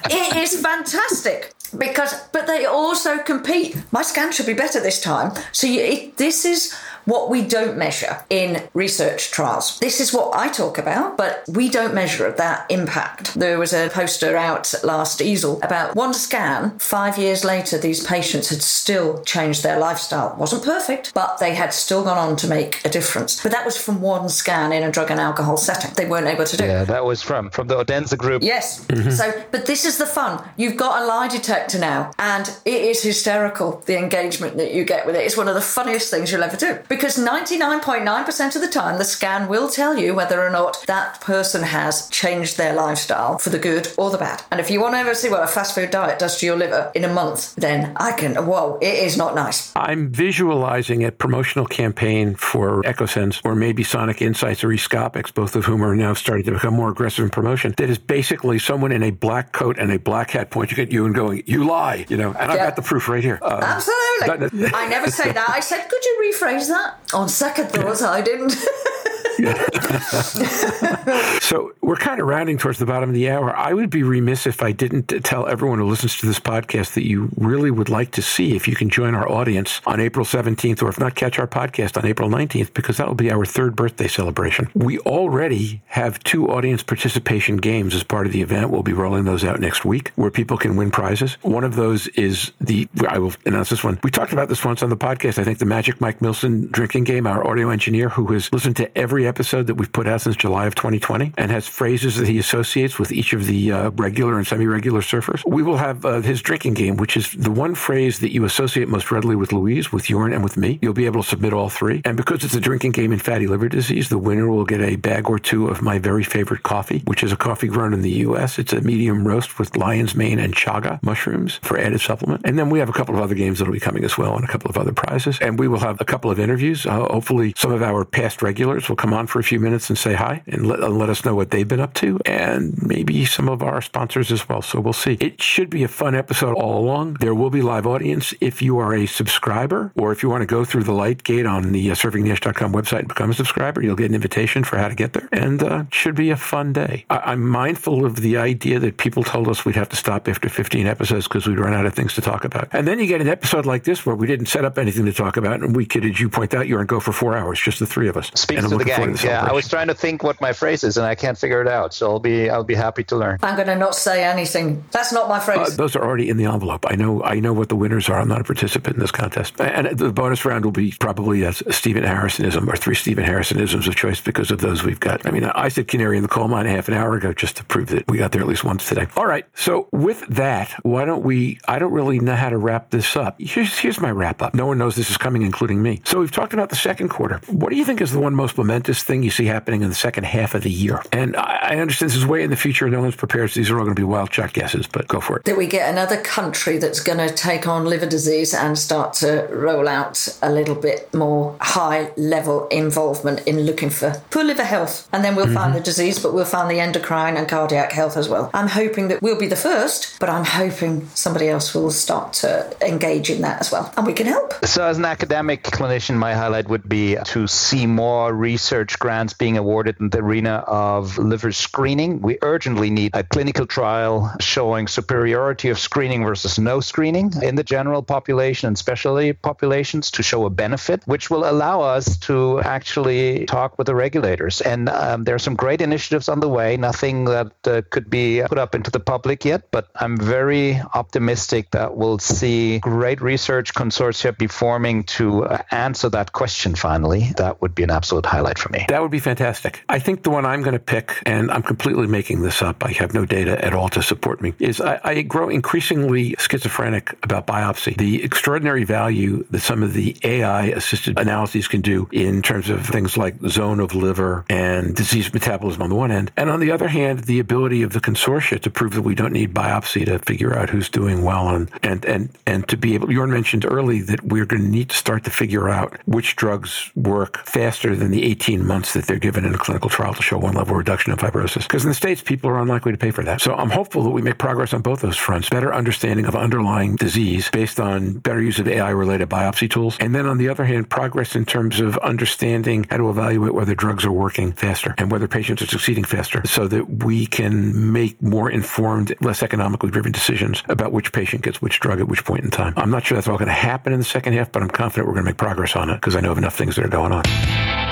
it 0.10 0.36
is 0.36 0.60
fantastic 0.62 1.54
because, 1.78 2.13
but 2.32 2.48
they 2.48 2.66
also 2.66 3.20
compete. 3.20 3.78
My 3.92 4.02
scan 4.02 4.32
should 4.32 4.46
be 4.46 4.54
better 4.54 4.80
this 4.80 5.02
time. 5.02 5.32
So 5.52 5.68
you, 5.68 5.82
it, 5.82 6.18
this 6.18 6.46
is 6.46 6.74
what 7.05 7.29
we 7.29 7.45
don't 7.45 7.77
measure 7.77 8.24
in 8.29 8.67
research 8.74 9.31
trials. 9.31 9.79
This 9.79 10.00
is 10.00 10.13
what 10.13 10.36
I 10.36 10.50
talk 10.50 10.77
about, 10.77 11.17
but 11.17 11.43
we 11.48 11.69
don't 11.69 11.93
measure 11.93 12.31
that 12.31 12.65
impact. 12.69 13.33
There 13.33 13.60
was 13.60 13.74
a 13.74 13.89
poster 13.89 14.36
out 14.38 14.74
last 14.83 15.19
EASL 15.19 15.63
about 15.63 15.95
one 15.95 16.13
scan. 16.13 16.77
Five 16.79 17.17
years 17.17 17.43
later, 17.43 17.77
these 17.77 18.05
patients 18.05 18.50
had 18.50 18.62
still 18.62 19.22
changed 19.24 19.63
their 19.63 19.79
lifestyle. 19.79 20.33
It 20.33 20.38
wasn't 20.38 20.63
perfect, 20.63 21.13
but 21.13 21.39
they 21.39 21.55
had 21.55 21.74
still 21.74 22.03
gone 22.03 22.17
on 22.17 22.36
to 22.38 22.48
make 22.48 22.83
a 22.86 22.89
difference. 22.89 23.41
But 23.41 23.51
that 23.51 23.65
was 23.65 23.77
from 23.77 24.01
one 24.01 24.29
scan 24.29 24.72
in 24.72 24.83
a 24.83 24.91
drug 24.91 25.12
and 25.12 25.19
alcohol 25.19 25.57
setting. 25.57 25.91
They 25.95 26.05
weren't 26.05 26.27
able 26.27 26.45
to 26.45 26.57
do. 26.57 26.65
Yeah, 26.65 26.83
that 26.86 27.05
was 27.05 27.22
from 27.22 27.50
from 27.50 27.67
the 27.67 27.75
Odense 27.77 28.13
group. 28.15 28.43
Yes. 28.43 28.86
Mm-hmm. 28.86 29.12
So, 29.12 29.43
but 29.51 29.65
this 29.65 29.86
is 29.86 29.98
the 29.98 30.05
fun. 30.05 30.43
You've 30.57 30.77
got 30.77 31.01
a 31.01 31.05
lie 31.05 31.27
detector 31.27 31.79
now, 31.79 32.12
and 32.19 32.48
it 32.65 32.81
is 32.83 33.03
hysterical 33.03 33.81
the 33.86 33.98
engagement 33.98 34.57
that 34.57 34.74
you 34.74 34.83
get 34.83 35.05
with 35.05 35.15
it. 35.15 35.19
It's 35.19 35.38
one 35.38 35.48
of 35.48 35.55
the 35.55 35.62
funniest 35.62 36.10
things 36.10 36.31
you'll 36.31 36.43
ever 36.43 36.57
do 36.57 36.79
because 36.94 37.18
99.9% 37.18 38.56
of 38.56 38.62
the 38.62 38.68
time 38.68 39.00
the 39.00 39.04
scan 39.04 39.48
will 39.48 39.68
tell 39.68 39.98
you 39.98 40.14
whether 40.14 40.46
or 40.46 40.52
not 40.52 40.84
that 40.86 41.20
person 41.22 41.64
has 41.64 42.08
changed 42.10 42.56
their 42.56 42.76
lifestyle 42.76 43.40
for 43.40 43.50
the 43.50 43.58
good 43.58 43.92
or 43.98 44.12
the 44.12 44.18
bad. 44.20 44.44
And 44.52 44.60
if 44.60 44.70
you 44.70 44.80
want 44.80 44.94
to 44.94 45.00
ever 45.00 45.16
see 45.16 45.28
what 45.28 45.42
a 45.42 45.48
fast 45.48 45.74
food 45.74 45.90
diet 45.90 46.20
does 46.20 46.40
to 46.40 46.46
your 46.46 46.56
liver 46.56 46.92
in 46.94 47.04
a 47.04 47.12
month, 47.12 47.56
then 47.56 47.94
I 47.96 48.12
can. 48.12 48.36
Whoa, 48.36 48.78
it 48.80 48.94
is 48.94 49.18
not 49.18 49.34
nice. 49.34 49.72
I'm 49.76 50.12
visualizing 50.12 51.04
a 51.04 51.12
promotional 51.12 51.66
campaign 51.66 52.36
for 52.36 52.86
Echosens 52.86 53.42
or 53.44 53.56
maybe 53.56 53.84
Sonic 53.84 54.18
Incytes 54.18 54.64
or 54.64 54.72
E-Scopics, 54.72 55.32
both 55.32 55.56
of 55.56 55.66
whom 55.66 55.84
are 55.84 55.96
now 55.96 56.14
starting 56.14 56.46
to 56.46 56.52
become 56.52 56.76
more 56.76 56.92
aggressive 56.92 57.24
in 57.24 57.32
promotion. 57.32 57.74
That 57.78 57.90
is 57.90 57.98
basically 57.98 58.60
someone 58.60 58.92
in 58.92 59.02
a 59.02 59.10
black 59.10 59.52
coat 59.52 59.80
and 59.80 59.92
a 59.92 59.98
black 59.98 60.30
hat 60.30 60.52
pointing 60.52 60.78
at 60.78 60.92
you 60.92 61.08
and 61.08 61.16
going, 61.16 61.42
"You 61.48 61.64
lie," 61.66 62.06
you 62.08 62.18
know. 62.18 62.36
And 62.40 62.52
I've 62.52 62.60
got 62.60 62.76
the 62.76 62.84
proof 62.84 63.10
right 63.10 63.24
here. 63.24 63.40
Uh, 63.42 63.60
Absolutely. 63.64 64.70
I 64.76 64.88
never 64.90 65.10
say 65.10 65.32
that. 65.32 65.50
I 65.50 65.60
said, 65.60 65.88
"Could 65.90 66.06
you 66.06 66.32
rephrase 66.32 66.68
that?" 66.68 66.83
On 67.13 67.30
second 67.30 67.70
thoughts, 67.70 68.02
I 68.02 68.22
didn't. 68.22 68.56
so 71.42 71.74
we're 71.82 71.96
kind 71.96 72.22
of 72.22 72.28
rounding 72.28 72.58
towards 72.58 72.80
the 72.80 72.86
bottom 72.86 73.10
of 73.10 73.16
the 73.16 73.30
hour. 73.30 73.56
I 73.56 73.74
would 73.74 73.90
be 73.90 74.04
remiss 74.04 74.46
if 74.46 74.62
I 74.62 74.72
didn't 74.72 75.08
tell 75.24 75.48
everyone 75.48 75.80
who 75.80 75.86
listens 75.86 76.18
to 76.18 76.25
this 76.25 76.40
podcast 76.40 76.94
that 76.94 77.06
you 77.06 77.30
really 77.38 77.72
would 77.72 77.90
like 77.90 78.12
to 78.12 78.22
see 78.22 78.56
if 78.56 78.68
you 78.68 78.75
can 78.75 78.90
join 78.90 79.16
our 79.16 79.30
audience 79.30 79.82
on 79.86 80.00
April 80.00 80.25
17th, 80.25 80.82
or 80.84 80.90
if 80.90 81.00
not, 81.00 81.16
catch 81.16 81.40
our 81.40 81.48
podcast 81.48 81.98
on 81.98 82.06
April 82.06 82.30
19th, 82.30 82.74
because 82.74 82.98
that 82.98 83.08
will 83.08 83.16
be 83.16 83.32
our 83.32 83.46
third 83.46 83.75
birthday 83.75 84.08
celebration. 84.08 84.70
We 84.75 85.00
already 85.00 85.82
have 85.88 86.20
two 86.24 86.50
audience 86.50 86.84
participation 86.84 87.58
games 87.58 87.96
as 87.96 88.04
part 88.04 88.28
of 88.28 88.34
the 88.34 88.42
event. 88.42 88.70
We'll 88.70 88.84
be 88.84 88.94
rolling 88.94 89.25
those 89.25 89.44
out 89.44 89.60
next 89.60 89.86
week 89.86 90.12
where 90.16 90.32
people 90.32 90.58
can 90.58 90.75
win 90.75 90.92
prizes. 90.92 91.34
One 91.42 91.63
of 91.63 91.75
those 91.75 92.08
is 92.10 92.52
the, 92.62 92.88
I 93.08 93.18
will 93.18 93.34
announce 93.46 93.70
this 93.70 93.84
one. 93.84 94.00
We 94.04 94.12
talked 94.12 94.34
about 94.34 94.50
this 94.50 94.63
once 94.63 94.84
on 94.84 94.90
the 94.90 94.98
podcast. 94.98 95.40
I 95.40 95.44
think 95.44 95.60
the 95.60 95.66
Magic 95.66 96.00
Mike 96.00 96.20
Milson 96.20 96.70
drinking 96.72 97.06
game, 97.06 97.25
our 97.28 97.46
audio 97.48 97.70
engineer 97.70 98.10
who 98.10 98.25
has 98.34 98.52
listened 98.54 98.75
to 98.78 98.98
every 98.98 99.23
episode 99.27 99.68
that 99.68 99.75
we've 99.75 99.92
put 99.92 100.08
out 100.08 100.22
since 100.22 100.36
July 100.36 100.65
of 100.65 100.75
2020 100.75 101.34
and 101.38 101.51
has 101.51 101.68
phrases 101.68 102.18
that 102.18 102.27
he 102.27 102.39
associates 102.39 103.00
with 103.00 103.12
each 103.12 103.34
of 103.34 103.46
the 103.46 103.72
uh, 103.72 103.89
regular 103.92 104.38
and 104.38 104.48
semi-regular 104.48 105.01
surfers. 105.01 105.44
We 105.46 105.63
will 105.63 105.77
have 105.77 106.06
uh, 106.06 106.22
his 106.22 106.42
drinking 106.42 106.74
game, 106.75 106.98
which 106.98 107.18
is 107.18 107.32
the 107.34 107.51
one 107.51 107.75
phrase 107.75 108.20
that 108.20 108.34
you 108.34 108.46
associate 108.46 108.88
most 108.88 109.12
readily 109.12 109.36
with 109.36 109.51
Louise, 109.51 109.92
with 109.92 110.06
Jorn, 110.06 110.34
and 110.34 110.44
with 110.44 110.58
me. 110.58 110.80
You'll 110.82 110.94
be 110.94 111.06
able 111.06 111.24
to 111.24 111.30
submit 111.30 111.53
all 111.53 111.70
three. 111.70 112.01
And 112.06 112.18
because 112.18 112.44
it's 112.44 112.56
a 112.56 112.60
drinking 112.60 112.92
game 112.92 113.12
in 113.12 113.20
fatty 113.20 113.48
liver 113.48 113.70
disease, 113.70 114.10
the 114.10 114.18
winner 114.18 114.50
will 114.50 114.65
get 114.65 114.82
a 114.82 114.96
bag 114.96 115.30
or 115.30 115.39
two 115.39 115.68
of 115.68 115.82
my 115.82 116.00
very 116.00 116.24
favorite 116.24 116.63
coffee, 116.63 117.01
which 117.06 117.24
is 117.24 117.32
a 117.32 117.38
coffee 117.38 117.68
grown 117.68 117.94
in 117.94 118.01
the 118.01 118.12
U.S. 118.27 118.60
It's 118.60 118.74
a 118.74 118.82
medium 118.82 119.27
roast 119.27 119.60
with 119.60 119.75
lion's 119.77 120.15
mane 120.15 120.39
and 120.39 120.56
chaga 120.56 121.01
mushrooms 121.03 121.60
for 121.63 121.77
added 121.77 122.01
supplement. 122.01 122.42
And 122.46 122.58
then 122.58 122.70
we 122.70 122.80
have 122.80 122.89
a 122.89 122.94
couple 122.94 123.15
of 123.15 123.22
other 123.22 123.36
games 123.36 123.60
that'll 123.60 123.74
be 123.74 123.80
coming 123.80 124.03
as 124.03 124.18
well 124.18 124.36
and 124.36 124.44
a 124.44 124.48
couple 124.48 124.70
of 124.70 124.77
other 124.77 124.94
prizes. 124.94 125.39
And 125.39 125.60
we 125.60 125.68
will 125.68 125.80
have 125.80 126.00
a 126.01 126.06
couple 126.06 126.32
of 126.32 126.39
interviews. 126.39 126.86
Uh, 126.86 127.06
hopefully, 127.06 127.53
some 127.56 127.72
of 127.72 127.82
our 127.82 128.06
past 128.06 128.42
regulars 128.42 128.89
will 128.89 128.96
come 128.96 129.12
on 129.13 129.27
for 129.27 129.39
a 129.39 129.43
few 129.43 129.60
minutes 129.60 129.89
and 129.89 129.98
say 129.98 130.13
hi 130.13 130.43
and 130.48 130.67
let, 130.67 130.79
and 130.79 130.98
let 130.98 131.10
us 131.10 131.24
know 131.25 131.36
what 131.36 131.51
they've 131.51 131.67
been 131.67 131.79
up 131.79 131.93
to 131.96 132.20
and 132.25 132.82
maybe 132.82 133.25
some 133.25 133.48
of 133.50 133.62
our 133.62 133.82
sponsors 133.82 134.32
as 134.32 134.48
well. 134.50 134.62
So 134.62 134.79
we'll 134.79 134.93
see. 134.93 135.17
It 135.20 135.41
should 135.41 135.70
be 135.70 135.84
a 135.84 135.88
fun 135.88 136.15
episode 136.15 136.55
all 136.55 136.79
along. 136.79 137.15
There 137.20 137.36
will 137.36 137.50
be 137.50 137.62
live 137.62 137.86
audience. 137.88 138.34
If 138.41 138.62
you 138.62 138.77
are 138.79 138.93
a 138.93 139.05
subscriber 139.05 139.91
or 139.96 140.12
if 140.12 140.24
you 140.24 140.29
want 140.29 140.41
to 140.41 140.46
go 140.48 140.65
through 140.65 140.84
the 140.84 140.91
light 140.93 141.24
gate 141.24 141.46
on 141.46 141.72
the 141.72 141.91
uh, 141.91 141.96
surfingthenash.com 141.96 142.74
website 142.74 143.00
and 143.00 143.08
become 143.08 143.32
a 143.32 143.34
subscriber, 143.34 143.82
you'll 143.82 143.96
get 143.96 144.10
an 144.10 144.15
invitation 144.15 144.63
for 144.63 144.77
how 144.77 144.88
to 144.88 144.96
get 144.96 145.13
there. 145.13 145.27
And 145.32 145.62
uh, 145.63 145.84
should 145.91 146.15
be 146.15 146.29
a 146.29 146.38
fun 146.38 146.74
day. 146.74 147.05
I- 147.10 147.34
I'm 147.34 147.48
mindful 147.48 148.05
of 148.05 148.17
the 148.17 148.38
idea 148.38 148.79
that 148.79 148.98
people 148.98 149.24
told 149.24 149.48
us 149.48 149.65
we'd 149.65 149.75
have 149.75 149.89
to 149.89 149.96
stop 149.96 150.27
after 150.27 150.50
15 150.50 150.86
episodes 150.88 151.27
because 151.27 151.48
we'd 151.48 151.60
run 151.60 151.74
out 151.74 151.86
of 151.86 151.93
things 151.93 152.13
to 152.15 152.22
talk 152.22 152.46
about. 152.46 152.67
And 152.72 152.88
then 152.88 153.00
you 153.00 153.08
get 153.08 153.22
an 153.22 153.27
episode 153.27 153.65
like 153.65 153.84
this 153.86 154.05
where 154.05 154.15
we 154.15 154.27
didn't 154.27 154.48
set 154.48 154.65
up 154.65 154.77
anything 154.77 155.05
to 155.05 155.13
talk 155.13 155.38
about 155.38 155.62
and 155.62 155.75
we 155.75 155.86
could, 155.86 156.05
as 156.05 156.20
you 156.20 156.29
point 156.29 156.53
out, 156.53 156.67
you're 156.67 156.79
and 156.79 156.89
go 156.89 157.00
for 157.00 157.12
four 157.13 157.36
hours, 157.38 157.60
just 157.60 157.79
the 157.79 157.86
three 157.88 158.08
of 158.10 158.17
us. 158.17 158.29
Speaks 158.36 158.62
to 158.72 158.75
the. 158.86 158.91
To 159.03 159.27
yeah, 159.27 159.43
I 159.43 159.51
was 159.51 159.67
trying 159.67 159.88
to 159.88 159.93
think 159.93 160.24
what 160.24 160.39
my 160.41 160.53
phrase 160.53 160.83
is 160.83 160.98
and 160.98 161.05
I 161.05 161.15
can't 161.15 161.38
figure 161.38 161.62
it 161.62 161.67
out. 161.67 161.93
So 161.93 162.12
I'll 162.12 162.19
be 162.19 162.50
I'll 162.50 162.63
be 162.63 162.75
happy 162.75 163.03
to 163.05 163.15
learn. 163.15 163.39
I'm 163.43 163.55
going 163.55 163.67
to 163.67 163.75
not 163.75 163.95
say 163.95 164.24
anything. 164.24 164.83
That's 164.91 165.12
not 165.12 165.27
my 165.27 165.39
phrase. 165.39 165.74
Uh, 165.74 165.75
those 165.75 165.95
are 165.95 166.03
already 166.03 166.29
in 166.29 166.38
the 166.38 166.45
envelope. 166.45 166.86
I 166.88 166.95
know 166.95 167.24
I 167.24 167.39
know 167.39 167.53
what 167.53 167.69
the 167.69 167.75
winners 167.75 168.10
are. 168.10 168.19
I'm 168.19 168.27
not 168.27 168.41
a 168.41 168.43
participant 168.43 168.95
in 168.95 169.00
this 169.01 169.12
contest. 169.12 169.60
And 169.60 169.98
the 169.98 170.12
bonus 170.12 170.45
round 170.45 170.65
will 170.65 170.72
be 170.72 170.93
probably 171.00 171.43
a 171.43 171.53
Stephen 171.53 172.03
Harrisonism 172.03 172.67
or 172.67 172.75
three 172.75 172.95
Stephen 172.95 173.25
Harrisonisms 173.25 173.88
of 173.88 173.95
choice 173.95 174.22
because 174.22 174.51
of 174.51 174.60
those 174.60 174.83
we've 174.83 175.00
got. 175.00 175.25
I 175.25 175.31
mean, 175.31 175.43
I 175.43 175.67
said 175.67 175.88
Canary 175.88 176.17
in 176.17 176.24
the 176.24 176.29
Coal 176.29 176.48
Mine 176.48 176.65
half 176.65 176.88
an 176.88 176.93
hour 176.93 177.15
ago 177.15 177.33
just 177.33 177.57
to 177.57 177.63
prove 177.63 177.89
that 177.89 178.10
we 178.10 178.17
got 178.17 178.31
there 178.31 178.41
at 178.41 178.48
least 178.48 178.63
once 178.63 178.88
today. 178.88 179.07
All 179.17 179.25
right. 179.25 179.45
So 179.55 179.88
with 179.91 180.25
that, 180.27 180.72
why 180.83 181.05
don't 181.05 181.24
we? 181.24 181.60
I 181.67 181.79
don't 181.79 181.91
really 181.91 182.19
know 182.19 182.36
how 182.36 182.50
to 182.50 182.57
wrap 182.57 182.89
this 182.89 183.15
up. 183.15 183.39
Here's 183.39 183.77
here's 183.77 184.00
my 184.00 184.12
wrap 184.12 184.41
up. 184.41 184.53
No 184.53 184.65
one 184.65 184.77
knows 184.77 184.95
this 184.95 185.10
is 185.10 185.17
coming, 185.17 185.41
including 185.41 185.81
me. 185.81 186.01
So 186.05 186.19
we've 186.19 186.31
talked 186.31 186.53
about 186.53 186.69
the 186.69 186.75
second 186.75 187.10
quarter. 187.10 187.39
What 187.48 187.69
do 187.69 187.75
you 187.75 187.86
think 187.86 188.01
is 188.01 188.12
the 188.12 188.19
one 188.19 188.36
most 188.36 188.57
momentous 188.57 188.93
thing 189.02 189.24
you 189.24 189.32
see 189.32 189.46
happening 189.46 189.82
in 189.82 189.90
the 189.90 189.96
second 189.96 190.26
half 190.26 190.54
of 190.54 190.64
the 190.64 190.70
year? 190.70 191.02
And 191.12 191.36
I, 191.36 191.60
I 191.62 191.78
understand 191.78 192.12
this 192.12 192.18
is 192.18 192.26
way 192.26 192.44
in 192.44 192.50
the 192.50 192.56
future. 192.56 192.88
No 192.90 193.02
one's 193.02 193.16
prepared. 193.16 193.52
So 193.52 193.60
these 193.60 193.72
are 193.72 193.78
all 193.78 193.86
going 193.86 193.96
to 193.96 194.00
be 194.00 194.06
wild 194.06 194.34
shot 194.34 194.54
guesses, 194.54 194.86
but 194.86 195.08
go 195.08 195.20
for 195.20 195.38
it. 195.38 195.46
That 195.46 195.58
we 195.58 195.68
get 195.68 195.90
another 195.90 196.22
country 196.22 196.78
that's 196.78 197.00
going 197.00 197.18
to 197.18 197.34
take 197.34 197.68
on 197.68 197.86
liver 197.86 198.06
disease 198.06 198.54
and 198.54 198.78
start 198.78 199.14
to 199.16 199.48
roll 199.50 199.88
out 199.88 200.28
a 200.42 200.52
little 200.52 200.76
bit 200.76 201.14
more 201.14 201.56
high 201.62 202.12
level 202.18 202.68
involvement 202.68 203.48
in 203.48 203.62
looking 203.62 203.90
for 203.90 204.22
poor 204.30 204.44
liver 204.44 204.64
health. 204.64 205.08
And 205.14 205.24
then 205.24 205.36
we'll 205.36 205.46
mm-hmm. 205.46 205.56
find 205.56 205.76
the 205.76 205.80
disease, 205.80 206.22
but 206.22 206.34
we'll 206.34 206.46
find 206.46 206.70
the 206.70 206.80
endocrine 206.80 207.38
and 207.38 207.48
cardiac 207.48 207.92
health 207.92 208.18
as 208.18 208.28
well. 208.28 208.52
I'm 208.54 208.68
hoping 208.68 209.08
that 209.08 209.22
we'll 209.22 209.40
be 209.40 209.48
the 209.48 209.56
first, 209.56 210.20
but 210.20 210.30
I'm 210.30 210.46
hoping 210.46 211.08
somebody 211.16 211.48
else 211.48 211.74
will 211.74 211.92
start 211.92 212.34
to 212.34 212.76
engage 212.86 213.30
in 213.30 213.42
that 213.42 213.62
as 213.62 213.72
well. 213.72 213.94
And 213.96 214.06
we 214.06 214.14
can 214.14 214.28
help. 214.28 214.54
So, 214.66 214.84
as 214.84 214.98
an 214.98 215.06
academic 215.06 215.64
clinician, 215.64 216.16
my 216.16 216.34
highlight 216.34 216.68
would 216.68 216.88
be 216.88 217.18
to 217.26 217.48
see 217.48 217.86
more 217.86 218.34
research 218.34 218.83
grants 218.86 219.34
being 219.34 219.58
awarded 219.58 220.00
in 220.00 220.10
the 220.10 220.20
arena 220.20 220.63
of 220.68 221.18
liver 221.18 221.52
screening. 221.52 222.22
We 222.22 222.38
urgently 222.42 222.90
need 222.90 223.12
a 223.13 223.24
clinical 223.24 223.66
trial 223.66 224.34
showing 224.40 224.88
superiority 224.88 225.70
of 225.70 225.80
screening 225.80 226.24
versus 226.24 226.60
no 226.60 226.80
screening 226.80 227.34
in 227.42 227.56
the 227.56 227.63
general 227.63 228.04
population 228.04 228.68
and 228.68 228.78
specialty 228.78 229.34
populations 229.34 230.12
to 230.12 230.24
show 230.24 230.46
a 230.46 230.50
benefit, 230.50 231.04
which 231.06 231.30
will 231.30 231.50
allow 231.50 231.82
us 231.82 232.18
to 232.18 232.62
actually 232.62 233.46
talk 233.46 233.78
with 233.78 233.88
the 233.88 233.96
regulators. 233.96 234.62
And 234.62 234.90
um, 234.90 235.24
there 235.24 235.36
are 235.36 235.40
some 235.40 235.56
great 235.56 235.82
initiatives 235.82 236.30
on 236.30 236.40
the 236.40 236.50
way, 236.50 236.78
nothing 236.78 237.25
that 237.25 237.52
uh, 237.66 237.82
could 237.90 238.10
be 238.10 238.42
put 238.48 238.58
up 238.58 238.75
into 238.75 238.92
the 238.92 239.00
public 239.00 239.46
yet, 239.46 239.72
but 239.72 239.90
I'm 239.96 240.18
very 240.18 240.80
optimistic 240.94 241.72
that 241.72 241.96
we'll 241.96 242.20
see 242.20 242.80
great 242.80 243.22
research 243.22 243.74
consortia 243.74 244.38
be 244.38 244.48
forming 244.48 245.04
to 245.04 245.46
uh, 245.46 245.62
answer 245.72 246.10
that 246.10 246.32
question 246.32 246.75
finally. 246.75 247.32
That 247.38 247.62
would 247.62 247.75
be 247.75 247.84
an 247.84 247.92
absolute 247.92 248.25
highlight 248.25 248.60
for 248.60 248.70
me. 248.70 248.73
That 248.88 249.01
would 249.01 249.12
be 249.12 249.20
fantastic. 249.20 249.84
I 249.89 250.00
think 250.00 250.24
the 250.24 250.30
one 250.30 250.46
I'm 250.46 250.62
going 250.62 250.74
to 250.74 250.80
pick, 250.80 251.22
and 251.25 251.51
I'm 251.51 251.63
completely 251.63 252.08
making 252.08 252.42
this 252.42 252.62
up, 252.62 252.84
I 252.84 252.92
have 252.94 253.13
no 253.13 253.25
data 253.25 253.63
at 253.63 253.74
all 253.74 253.89
to 253.89 254.01
support 254.01 254.42
me, 254.42 254.53
is 254.60 254.82
I, 254.82 255.00
I 255.03 255.22
grow 255.22 255.50
increasingly 255.50 256.36
schizophrenic 256.39 257.15
about 257.24 257.48
biopsy. 257.48 257.96
The 257.98 258.24
extraordinary 258.24 258.84
value 258.84 259.46
that 259.51 259.62
some 259.62 259.84
of 259.84 259.94
the 259.94 260.15
AI 260.24 260.65
assisted 260.68 261.20
analyses 261.20 261.68
can 261.68 261.82
do 261.82 262.08
in 262.12 262.42
terms 262.42 262.70
of 262.70 262.86
things 262.86 263.18
like 263.18 263.36
zone 263.48 263.80
of 263.80 263.96
liver 263.96 264.46
and 264.50 264.96
disease 264.96 265.34
metabolism 265.34 265.82
on 265.82 265.89
the 265.89 265.96
one 265.96 266.12
end. 266.12 266.32
And 266.38 266.50
on 266.50 266.60
the 266.60 266.72
other 266.72 266.88
hand, 266.88 267.20
the 267.25 267.39
ability 267.39 267.84
of 267.84 267.94
the 267.94 268.00
consortia 268.00 268.60
to 268.62 268.70
prove 268.70 268.94
that 268.94 269.01
we 269.01 269.15
don't 269.15 269.34
need 269.34 269.53
biopsy 269.53 270.06
to 270.06 270.20
figure 270.20 270.58
out 270.58 270.70
who's 270.70 270.89
doing 270.89 271.24
well 271.24 271.50
and, 271.50 271.70
and, 271.84 272.06
and, 272.06 272.30
and 272.46 272.68
to 272.70 272.77
be 272.77 272.94
able, 272.94 273.08
Jorn 273.08 273.30
mentioned 273.30 273.65
early 273.65 274.01
that 274.01 274.24
we're 274.24 274.46
going 274.46 274.63
to 274.63 274.68
need 274.68 274.89
to 274.89 274.98
start 274.98 275.24
to 275.25 275.30
figure 275.30 275.70
out 275.70 275.98
which 276.06 276.36
drugs 276.36 276.92
work 276.96 277.46
faster 277.46 277.96
than 277.96 278.12
the 278.12 278.24
18 278.24 278.62
18 278.63 278.67
months 278.67 278.93
that 278.93 279.05
they're 279.05 279.20
given 279.20 279.46
in 279.46 279.53
a 279.53 279.58
clinical 279.58 279.89
trial 279.89 280.13
to 280.13 280.22
show 280.22 280.38
one 280.38 280.53
level 280.53 280.75
reduction 280.75 281.12
in 281.12 281.17
fibrosis. 281.17 281.63
Because 281.63 281.84
in 281.84 281.89
the 281.89 281.96
States, 281.96 282.22
people 282.22 282.50
are 282.50 282.60
unlikely 282.60 282.91
to 282.91 282.98
pay 282.98 283.12
for 283.12 283.24
that. 283.24 283.41
So 283.41 283.53
I'm 283.53 283.70
hopeful 283.70 284.03
that 284.03 284.10
we 284.12 284.22
make 284.22 284.38
progress 284.38 284.74
on 284.74 284.82
both 284.82 285.01
those 285.01 285.17
fronts. 285.17 285.50
Better 285.50 285.74
understanding 285.74 286.25
of 286.25 286.36
underlying 286.36 286.96
disease 286.96 287.50
based 287.51 287.79
on 287.79 288.13
better 288.20 288.41
use 288.41 288.60
of 288.60 288.67
AI 288.67 288.89
related 288.89 289.29
biopsy 289.29 289.70
tools. 289.70 289.98
And 290.00 290.15
then 290.15 290.25
on 290.25 290.38
the 290.38 290.50
other 290.50 290.65
hand, 290.65 290.89
progress 290.89 291.36
in 291.36 291.46
terms 291.46 291.79
of 291.79 291.98
understanding 292.00 292.86
how 292.89 292.98
to 292.98 293.10
evaluate 293.10 293.53
whether 293.53 293.75
drugs 293.75 294.05
are 294.05 294.12
working 294.12 294.53
faster 294.53 294.96
and 294.98 295.12
whether 295.12 295.27
patients 295.27 295.62
are 295.62 295.67
succeeding 295.67 296.03
faster 296.03 296.41
so 296.46 296.67
that 296.67 297.03
we 297.03 297.25
can 297.25 297.91
make 297.91 298.22
more 298.22 298.50
informed, 298.50 299.13
less 299.22 299.43
economically 299.43 299.91
driven 299.91 300.12
decisions 300.12 300.63
about 300.70 300.91
which 300.91 301.12
patient 301.12 301.43
gets 301.43 301.62
which 301.62 301.79
drug 301.79 302.00
at 302.00 302.08
which 302.08 302.24
point 302.24 302.43
in 302.43 302.51
time. 302.51 302.74
I'm 302.77 302.91
not 302.91 303.05
sure 303.05 303.15
that's 303.15 303.27
all 303.27 303.38
going 303.38 303.48
to 303.48 303.53
happen 303.53 303.93
in 303.93 304.00
the 304.00 304.05
second 304.05 304.34
half, 304.34 304.51
but 304.51 304.62
I'm 304.62 304.70
confident 304.70 305.08
we're 305.08 305.13
going 305.13 305.25
to 305.25 305.32
make 305.32 305.38
progress 305.38 305.75
on 305.75 305.89
it 305.89 305.96
because 305.96 306.15
I 306.15 306.22
know 306.22 306.32
of 306.32 306.38
enough 306.38 306.55
things 306.55 306.75
that 306.75 306.86
are 306.86 306.89
going 306.89 307.12
on. 307.12 307.83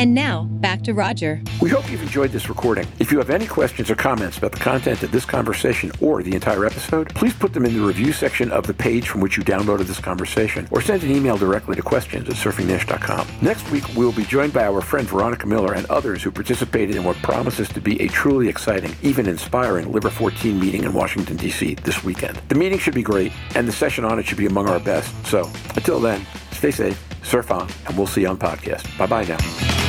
And 0.00 0.14
now, 0.14 0.44
back 0.44 0.80
to 0.84 0.94
Roger. 0.94 1.42
We 1.60 1.68
hope 1.68 1.90
you've 1.90 2.00
enjoyed 2.00 2.30
this 2.30 2.48
recording. 2.48 2.86
If 2.98 3.12
you 3.12 3.18
have 3.18 3.28
any 3.28 3.46
questions 3.46 3.90
or 3.90 3.94
comments 3.94 4.38
about 4.38 4.52
the 4.52 4.58
content 4.58 5.02
of 5.02 5.12
this 5.12 5.26
conversation 5.26 5.92
or 6.00 6.22
the 6.22 6.34
entire 6.34 6.64
episode, 6.64 7.14
please 7.14 7.34
put 7.34 7.52
them 7.52 7.66
in 7.66 7.74
the 7.74 7.84
review 7.84 8.14
section 8.14 8.50
of 8.50 8.66
the 8.66 8.72
page 8.72 9.10
from 9.10 9.20
which 9.20 9.36
you 9.36 9.42
downloaded 9.42 9.84
this 9.84 10.00
conversation 10.00 10.66
or 10.70 10.80
send 10.80 11.02
an 11.02 11.10
email 11.10 11.36
directly 11.36 11.76
to 11.76 11.82
questions 11.82 12.30
at 12.30 12.36
surfingnash.com. 12.36 13.28
Next 13.42 13.70
week, 13.70 13.84
we'll 13.94 14.10
be 14.10 14.24
joined 14.24 14.54
by 14.54 14.64
our 14.64 14.80
friend 14.80 15.06
Veronica 15.06 15.46
Miller 15.46 15.74
and 15.74 15.84
others 15.90 16.22
who 16.22 16.30
participated 16.30 16.96
in 16.96 17.04
what 17.04 17.18
promises 17.18 17.68
to 17.68 17.80
be 17.82 18.00
a 18.00 18.08
truly 18.08 18.48
exciting, 18.48 18.96
even 19.02 19.28
inspiring 19.28 19.92
Liver 19.92 20.08
14 20.08 20.58
meeting 20.58 20.84
in 20.84 20.94
Washington, 20.94 21.36
D.C. 21.36 21.74
this 21.74 22.02
weekend. 22.02 22.40
The 22.48 22.54
meeting 22.54 22.78
should 22.78 22.94
be 22.94 23.02
great, 23.02 23.32
and 23.54 23.68
the 23.68 23.72
session 23.72 24.06
on 24.06 24.18
it 24.18 24.24
should 24.24 24.38
be 24.38 24.46
among 24.46 24.66
our 24.70 24.80
best. 24.80 25.14
So, 25.26 25.50
until 25.76 26.00
then, 26.00 26.26
stay 26.52 26.70
safe, 26.70 26.98
surf 27.22 27.50
on, 27.50 27.68
and 27.86 27.98
we'll 27.98 28.06
see 28.06 28.22
you 28.22 28.28
on 28.28 28.38
podcast. 28.38 28.96
Bye 28.96 29.04
bye 29.04 29.24
now. 29.24 29.79